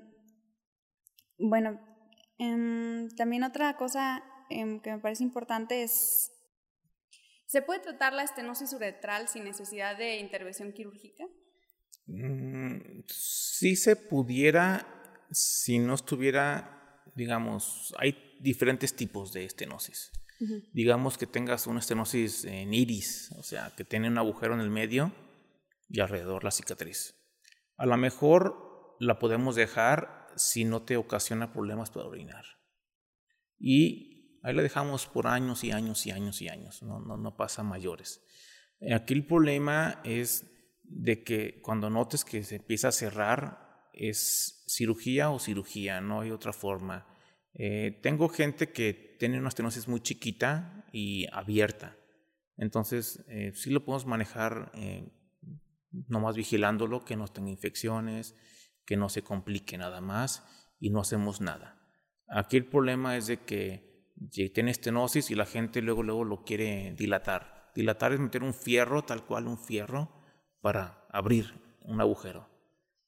bueno, 1.39 1.81
em, 2.39 3.09
también 3.17 3.45
otra 3.45 3.77
cosa 3.77 4.23
em, 4.51 4.81
que 4.81 4.93
me 4.93 4.99
parece 4.99 5.23
importante 5.23 5.83
es, 5.83 6.33
¿se 7.47 7.63
puede 7.63 7.81
tratar 7.81 8.13
la 8.13 8.25
estenosis 8.25 8.73
uretral 8.73 9.29
sin 9.29 9.45
necesidad 9.45 9.97
de 9.97 10.19
intervención 10.19 10.73
quirúrgica? 10.73 11.25
Mm, 12.07 13.03
sí 13.07 13.77
se 13.77 13.97
pudiera 13.97 14.87
si 15.31 15.79
no 15.79 15.95
estuviera, 15.95 17.03
digamos, 17.15 17.95
hay 17.99 18.37
diferentes 18.41 18.95
tipos 18.95 19.33
de 19.33 19.45
estenosis. 19.45 20.11
Digamos 20.73 21.19
que 21.19 21.27
tengas 21.27 21.67
una 21.67 21.81
estenosis 21.81 22.47
en 22.47 22.73
iris, 22.73 23.31
o 23.37 23.43
sea, 23.43 23.75
que 23.77 23.85
tiene 23.85 24.09
un 24.09 24.17
agujero 24.17 24.55
en 24.55 24.61
el 24.61 24.71
medio 24.71 25.13
y 25.91 26.01
alrededor 26.01 26.45
la 26.45 26.51
cicatriz. 26.51 27.15
A 27.81 27.87
lo 27.87 27.97
mejor 27.97 28.95
la 29.01 29.19
podemos 29.19 29.57
dejar 29.57 30.27
si 30.37 30.67
no 30.67 30.83
te 30.83 30.99
ocasiona 30.99 31.51
problemas 31.51 31.91
para 31.91 32.05
orinar. 32.05 32.45
Y 33.59 34.39
ahí 34.43 34.55
la 34.55 34.61
dejamos 34.61 35.07
por 35.07 35.27
años 35.27 35.65
y 35.65 35.73
años 35.73 36.05
y 36.05 36.11
años 36.11 36.43
y 36.43 36.49
años, 36.51 36.83
no, 36.83 37.01
no, 37.01 37.17
no 37.17 37.37
pasa 37.39 37.63
mayores. 37.63 38.23
Aquí 38.95 39.15
el 39.15 39.25
problema 39.25 40.03
es 40.05 40.45
de 40.83 41.25
que 41.25 41.63
cuando 41.63 41.89
notes 41.89 42.23
que 42.23 42.43
se 42.43 42.57
empieza 42.57 42.89
a 42.89 42.93
cerrar 42.93 43.89
es 43.95 44.63
cirugía 44.69 45.31
o 45.31 45.39
cirugía, 45.39 46.03
no 46.03 46.21
hay 46.21 46.33
otra 46.33 46.53
forma. 46.53 47.07
Eh, 47.55 47.99
tengo 48.03 48.29
gente 48.29 48.73
que 48.73 49.17
tiene 49.19 49.39
una 49.39 49.49
estenosis 49.49 49.89
muy 49.89 50.01
chiquita 50.01 50.85
y 50.93 51.27
abierta, 51.33 51.97
entonces 52.59 53.25
eh, 53.29 53.53
sí 53.55 53.71
lo 53.71 53.87
podemos 53.87 54.05
manejar 54.05 54.71
eh, 54.75 55.09
nomás 56.09 56.37
vigilándolo, 56.37 57.05
que 57.05 57.17
no 57.17 57.29
tenga 57.29 57.51
infecciones, 57.51 58.37
que 58.85 58.97
no 58.97 59.09
se 59.09 59.23
complique 59.23 59.79
nada 59.79 60.01
más 60.01 60.45
y 60.79 60.91
no 60.91 61.01
hacemos 61.01 61.41
nada. 61.41 61.81
Aquí 62.29 62.57
el 62.57 62.67
problema 62.67 63.17
es 63.17 63.27
de 63.27 63.39
que 63.39 63.91
tiene 64.55 64.71
estenosis 64.71 65.31
y 65.31 65.35
la 65.35 65.47
gente 65.47 65.83
luego, 65.83 66.03
luego 66.03 66.25
lo 66.25 66.45
quiere 66.45 66.95
dilatar. 66.97 67.71
Dilatar 67.75 68.13
es 68.13 68.21
meter 68.21 68.43
un 68.43 68.55
fierro, 68.55 69.03
tal 69.03 69.25
cual 69.25 69.47
un 69.47 69.59
fierro, 69.59 70.13
para 70.61 71.07
abrir 71.11 71.55
un 71.83 72.01
agujero. 72.01 72.49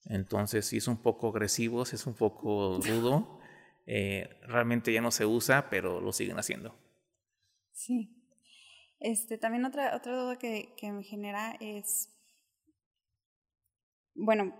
Entonces, 0.04 0.66
si 0.66 0.78
es 0.78 0.88
un 0.88 1.02
poco 1.02 1.28
agresivo, 1.28 1.84
si 1.84 1.96
es 1.96 2.06
un 2.06 2.14
poco 2.14 2.80
rudo. 2.84 3.38
Eh, 3.86 4.40
realmente 4.46 4.92
ya 4.92 5.00
no 5.00 5.10
se 5.10 5.26
usa, 5.26 5.68
pero 5.68 6.00
lo 6.00 6.12
siguen 6.12 6.38
haciendo. 6.38 6.76
Sí. 7.72 8.16
Este, 9.00 9.38
también 9.38 9.64
otra, 9.64 9.96
otra 9.96 10.16
duda 10.16 10.38
que, 10.38 10.74
que 10.76 10.92
me 10.92 11.02
genera 11.02 11.56
es, 11.60 12.12
bueno, 14.14 14.54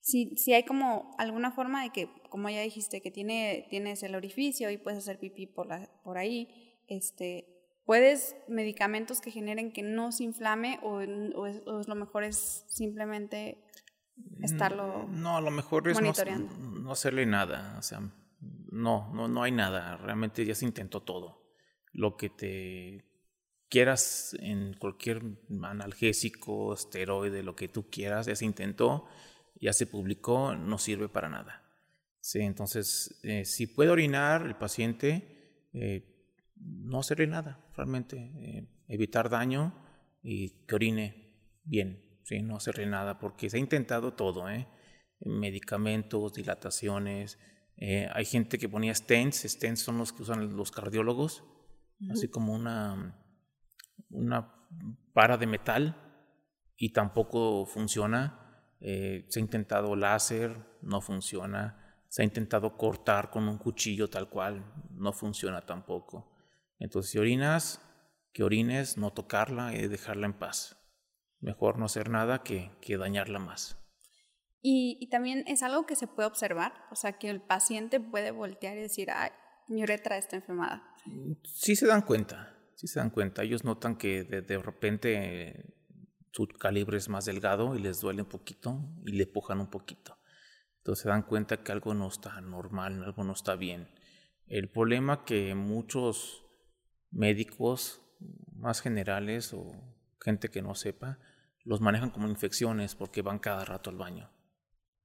si, 0.00 0.36
si 0.36 0.52
hay 0.52 0.64
como 0.64 1.14
alguna 1.18 1.50
forma 1.50 1.82
de 1.82 1.90
que, 1.90 2.10
como 2.28 2.50
ya 2.50 2.60
dijiste, 2.60 3.00
que 3.00 3.10
tiene, 3.10 3.66
tienes 3.70 4.02
el 4.02 4.14
orificio 4.14 4.70
y 4.70 4.76
puedes 4.76 4.98
hacer 4.98 5.18
pipí 5.18 5.46
por, 5.46 5.66
la, 5.66 5.90
por 6.02 6.18
ahí, 6.18 6.76
este, 6.88 7.46
¿puedes 7.86 8.36
medicamentos 8.46 9.20
que 9.20 9.30
generen 9.30 9.72
que 9.72 9.82
no 9.82 10.12
se 10.12 10.24
inflame 10.24 10.78
o, 10.82 10.96
o, 10.96 11.46
es, 11.46 11.62
o 11.66 11.82
lo 11.86 11.94
mejor 11.94 12.24
es 12.24 12.64
simplemente 12.68 13.64
estarlo 14.42 15.08
No, 15.08 15.38
a 15.38 15.40
lo 15.40 15.50
mejor 15.50 15.88
es 15.88 15.98
no, 16.00 16.92
hacerle 16.92 17.24
nada, 17.24 17.76
o 17.78 17.82
sea, 17.82 18.00
no, 18.70 19.10
no, 19.14 19.26
no 19.26 19.42
hay 19.42 19.52
nada, 19.52 19.96
realmente 19.96 20.44
ya 20.44 20.54
se 20.54 20.66
intentó 20.66 21.02
todo. 21.02 21.42
Lo 21.92 22.16
que 22.16 22.28
te 22.28 23.13
quieras 23.74 24.36
en 24.38 24.74
cualquier 24.74 25.20
analgésico, 25.64 26.74
esteroide, 26.74 27.42
lo 27.42 27.56
que 27.56 27.66
tú 27.66 27.90
quieras, 27.90 28.26
ya 28.26 28.36
se 28.36 28.44
intentó, 28.44 29.08
ya 29.60 29.72
se 29.72 29.88
publicó, 29.88 30.54
no 30.54 30.78
sirve 30.78 31.08
para 31.08 31.28
nada. 31.28 31.60
Sí, 32.20 32.38
entonces, 32.38 33.18
eh, 33.24 33.44
si 33.44 33.66
puede 33.66 33.90
orinar 33.90 34.46
el 34.46 34.54
paciente, 34.54 35.66
eh, 35.72 36.30
no 36.54 37.00
hacerle 37.00 37.26
nada, 37.26 37.68
realmente, 37.76 38.16
eh, 38.36 38.68
evitar 38.86 39.28
daño 39.28 39.74
y 40.22 40.50
que 40.66 40.76
orine 40.76 41.34
bien, 41.64 42.20
¿sí? 42.22 42.42
no 42.42 42.54
hacerle 42.54 42.86
nada, 42.86 43.18
porque 43.18 43.50
se 43.50 43.56
ha 43.56 43.60
intentado 43.60 44.14
todo, 44.14 44.48
¿eh? 44.48 44.68
medicamentos, 45.18 46.32
dilataciones. 46.32 47.40
Eh, 47.76 48.08
hay 48.12 48.24
gente 48.24 48.56
que 48.56 48.68
ponía 48.68 48.94
stents, 48.94 49.42
stents 49.48 49.80
son 49.80 49.98
los 49.98 50.12
que 50.12 50.22
usan 50.22 50.56
los 50.56 50.70
cardiólogos, 50.70 51.42
así 52.08 52.28
como 52.28 52.54
una, 52.54 53.23
una 54.10 54.52
para 55.12 55.36
de 55.36 55.46
metal 55.46 55.96
y 56.76 56.92
tampoco 56.92 57.66
funciona. 57.66 58.66
Eh, 58.80 59.26
se 59.28 59.40
ha 59.40 59.42
intentado 59.42 59.96
láser, 59.96 60.56
no 60.82 61.00
funciona. 61.00 62.04
Se 62.08 62.22
ha 62.22 62.24
intentado 62.24 62.76
cortar 62.76 63.30
con 63.30 63.48
un 63.48 63.58
cuchillo 63.58 64.08
tal 64.08 64.28
cual, 64.28 64.64
no 64.92 65.12
funciona 65.12 65.62
tampoco. 65.62 66.32
Entonces, 66.78 67.10
si 67.12 67.18
orinas, 67.18 67.80
que 68.32 68.44
orines, 68.44 68.98
no 68.98 69.12
tocarla 69.12 69.74
y 69.74 69.88
dejarla 69.88 70.26
en 70.26 70.34
paz 70.34 70.84
mejor 71.44 71.78
no 71.78 71.84
hacer 71.84 72.08
nada 72.08 72.42
que, 72.42 72.70
que 72.80 72.96
dañarla 72.96 73.38
más. 73.38 73.78
Y, 74.66 75.08
también 75.10 75.44
es 75.46 75.62
algo 75.62 75.84
que 75.84 75.94
se 75.94 76.06
puede 76.06 76.26
observar, 76.26 76.72
o 76.90 76.96
sea, 76.96 77.18
que 77.18 77.28
el 77.28 77.42
paciente 77.42 78.00
puede 78.00 78.30
voltear 78.30 78.78
y 78.78 78.80
decir, 78.80 79.10
ay, 79.10 79.30
mi 79.68 79.82
uretra 79.82 80.16
está 80.16 80.36
enfermada. 80.36 80.82
Sí 81.44 81.76
se 81.76 81.86
dan 81.86 82.00
cuenta, 82.00 82.53
sí 82.76 82.86
se 82.86 83.00
dan 83.00 83.10
cuenta. 83.10 83.42
Ellos 83.42 83.64
notan 83.64 83.96
que 83.96 84.24
de, 84.24 84.58
repente 84.58 85.74
su 86.32 86.46
calibre 86.46 86.96
es 86.96 87.08
más 87.08 87.24
delgado 87.24 87.76
y 87.76 87.80
les 87.80 88.00
duele 88.00 88.22
un 88.22 88.28
poquito 88.28 88.80
y 89.04 89.12
le 89.12 89.26
pujan 89.26 89.60
un 89.60 89.70
poquito. 89.70 90.18
Entonces 90.78 91.02
se 91.02 91.08
dan 91.08 91.22
cuenta 91.22 91.62
que 91.62 91.72
algo 91.72 91.94
no 91.94 92.08
está 92.08 92.40
normal, 92.40 93.02
algo 93.02 93.24
no 93.24 93.32
está 93.32 93.56
bien. 93.56 93.88
El 94.46 94.70
problema 94.70 95.24
que 95.24 95.54
muchos 95.54 96.44
médicos 97.10 98.02
más 98.54 98.80
generales 98.80 99.52
o 99.54 99.72
gente 100.20 100.50
que 100.50 100.62
no 100.62 100.74
sepa, 100.74 101.18
los 101.64 101.80
manejan 101.80 102.10
como 102.10 102.28
infecciones 102.28 102.94
porque 102.94 103.22
van 103.22 103.38
cada 103.38 103.64
rato 103.64 103.90
al 103.90 103.96
baño. 103.96 104.30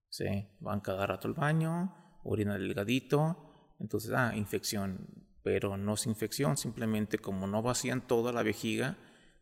¿Sí? 0.10 0.49
Van 0.60 0.82
cada 0.82 1.05
rato 1.05 1.27
al 1.27 1.34
baño, 1.36 2.19
orina 2.23 2.58
delgadito, 2.58 3.49
entonces, 3.79 4.12
ah, 4.13 4.34
infección. 4.36 5.28
Pero 5.49 5.77
no 5.77 5.95
es 5.95 6.05
infección, 6.05 6.57
simplemente 6.57 7.17
como 7.17 7.47
no 7.47 7.63
vacían 7.63 8.05
toda 8.05 8.31
la 8.31 8.43
vejiga, 8.43 8.97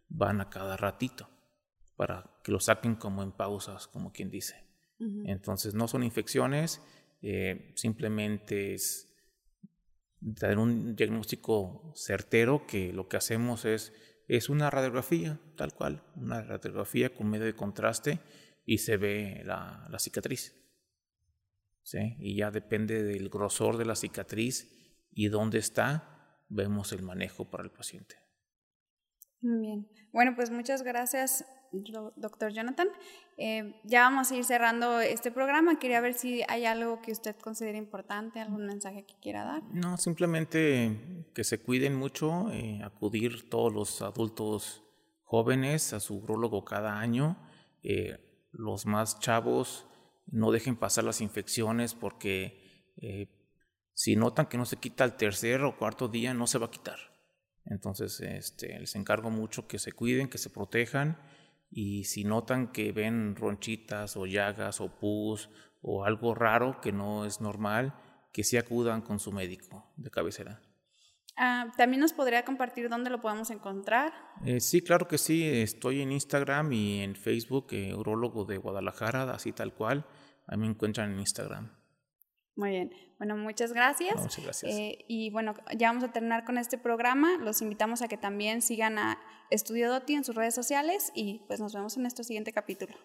van 0.08 0.40
a 0.40 0.50
cada 0.50 0.78
ratito 0.78 1.30
para 1.98 2.40
que 2.46 2.54
lo 2.54 2.62
saquen 2.62 2.96
como 2.96 3.24
en 3.24 3.34
pausas, 3.34 3.88
como 3.88 4.14
quien 4.14 4.32
dice. 4.32 4.64
Entonces, 5.26 5.74
no 5.74 5.90
son 5.90 6.04
infecciones, 6.04 6.82
eh, 7.22 7.74
simplemente 7.76 8.74
es 8.74 9.14
dar 10.22 10.58
un 10.58 10.96
diagnóstico 10.96 11.92
certero 11.94 12.66
que 12.66 12.94
lo 12.94 13.10
que 13.10 13.18
hacemos 13.18 13.66
es 13.66 13.92
es 14.30 14.48
una 14.48 14.70
radiografía, 14.70 15.42
tal 15.58 15.74
cual, 15.74 16.04
una 16.16 16.42
radiografía 16.42 17.14
con 17.14 17.30
medio 17.30 17.46
de 17.46 17.56
contraste 17.56 18.20
y 18.66 18.78
se 18.78 18.96
ve 18.96 19.42
la, 19.44 19.90
cicatriz. 20.00 20.56
¿Sí? 21.84 22.16
Y 22.20 22.38
ya 22.38 22.50
depende 22.50 23.04
del 23.04 23.28
grosor 23.28 23.76
de 23.76 23.86
la 23.86 23.96
cicatriz 23.96 24.77
y 25.18 25.30
dónde 25.30 25.58
está, 25.58 26.04
vemos 26.48 26.92
el 26.92 27.02
manejo 27.02 27.50
para 27.50 27.64
el 27.64 27.72
paciente. 27.72 28.18
Muy 29.42 29.60
bien. 29.60 29.88
Bueno, 30.14 30.34
pues 30.36 30.52
muchas 30.52 30.84
gracias, 30.84 31.44
doctor 32.16 32.54
Jonathan. 32.54 32.88
Eh, 33.36 33.82
ya 33.84 34.04
vamos 34.04 34.32
a 34.32 34.36
ir 34.36 34.44
cerrando 34.44 35.00
este 35.02 35.32
programa. 35.32 35.80
Quería 35.80 36.02
ver 36.02 36.14
si 36.14 36.44
hay 36.48 36.66
algo 36.66 37.02
que 37.02 37.12
usted 37.12 37.36
considere 37.36 37.80
importante, 37.80 38.40
algún 38.40 38.68
mensaje 38.68 39.08
que 39.08 39.16
quiera 39.20 39.44
dar. 39.44 39.64
No, 39.72 39.98
simplemente 39.98 41.26
que 41.34 41.44
se 41.44 41.60
cuiden 41.64 41.96
mucho, 41.96 42.52
eh, 42.52 42.82
acudir 42.84 43.50
todos 43.50 43.74
los 43.74 44.04
adultos 44.04 44.84
jóvenes 45.24 45.94
a 45.94 46.00
su 46.00 46.18
urologo 46.18 46.64
cada 46.64 47.00
año. 47.00 47.38
Eh, 47.82 48.48
los 48.52 48.86
más 48.86 49.20
chavos 49.20 49.88
no 50.28 50.52
dejen 50.52 50.76
pasar 50.76 51.06
las 51.06 51.22
infecciones 51.22 51.96
porque 51.96 52.68
si 53.98 54.16
notan 54.16 54.46
que 54.46 54.60
no 54.60 54.66
se 54.66 54.78
quita 54.78 55.04
el 55.06 55.14
tercer 55.14 55.64
o 55.64 55.76
cuarto 55.76 56.08
día, 56.08 56.32
no 56.32 56.46
se 56.46 56.60
va 56.60 56.68
a 56.68 56.70
quitar. 56.70 57.00
Entonces, 57.66 58.20
este, 58.20 58.80
les 58.80 58.94
encargo 58.96 59.32
mucho 59.32 59.68
que 59.68 59.80
se 59.80 59.92
cuiden, 59.92 60.30
que 60.30 60.38
se 60.38 60.52
protejan 60.52 61.18
y 61.72 62.04
si 62.04 62.24
notan 62.24 62.72
que 62.72 62.92
ven 62.92 63.36
ronchitas 63.36 64.16
o 64.16 64.28
llagas 64.28 64.82
o 64.82 65.00
pus 65.00 65.50
o 65.82 66.06
algo 66.06 66.36
raro 66.36 66.80
que 66.80 66.92
no 66.92 67.26
es 67.26 67.42
normal, 67.42 67.96
que 68.32 68.44
sí 68.44 68.56
acudan 68.56 69.02
con 69.02 69.18
su 69.18 69.32
médico 69.32 69.92
de 69.96 70.12
cabecera. 70.12 70.62
Ah, 71.36 71.74
También 71.76 72.00
nos 72.00 72.14
podría 72.14 72.46
compartir 72.46 72.90
dónde 72.90 73.10
lo 73.10 73.20
podemos 73.20 73.50
encontrar. 73.50 74.14
Eh, 74.46 74.60
sí, 74.60 74.84
claro 74.84 75.08
que 75.08 75.18
sí. 75.18 75.44
Estoy 75.44 76.02
en 76.02 76.12
Instagram 76.12 76.72
y 76.72 77.02
en 77.02 77.16
Facebook, 77.16 77.70
eh, 77.72 77.96
Urologo 77.96 78.46
de 78.46 78.58
Guadalajara, 78.58 79.24
así 79.32 79.54
tal 79.54 79.74
cual. 79.74 80.06
Ahí 80.46 80.60
me 80.60 80.68
encuentran 80.68 81.14
en 81.14 81.20
Instagram. 81.20 81.77
Muy 82.58 82.72
bien. 82.72 82.92
Bueno, 83.20 83.38
muchas 83.38 83.72
gracias. 83.72 84.20
muchas 84.20 84.44
gracias. 84.44 84.74
Eh, 84.74 85.06
y 85.08 85.30
bueno, 85.30 85.54
ya 85.78 85.90
vamos 85.90 86.04
a 86.04 86.12
terminar 86.12 86.44
con 86.44 86.58
este 86.58 86.78
programa. 86.78 87.38
Los 87.38 87.62
invitamos 87.62 88.02
a 88.02 88.08
que 88.08 88.18
también 88.18 88.62
sigan 88.62 88.98
a 88.98 89.20
Estudio 89.52 89.90
Doti 89.90 90.16
en 90.16 90.24
sus 90.24 90.36
redes 90.36 90.56
sociales 90.56 91.12
y 91.14 91.44
pues 91.48 91.60
nos 91.60 91.74
vemos 91.74 91.96
en 91.96 92.02
nuestro 92.02 92.24
siguiente 92.24 92.52
capítulo. 92.52 92.96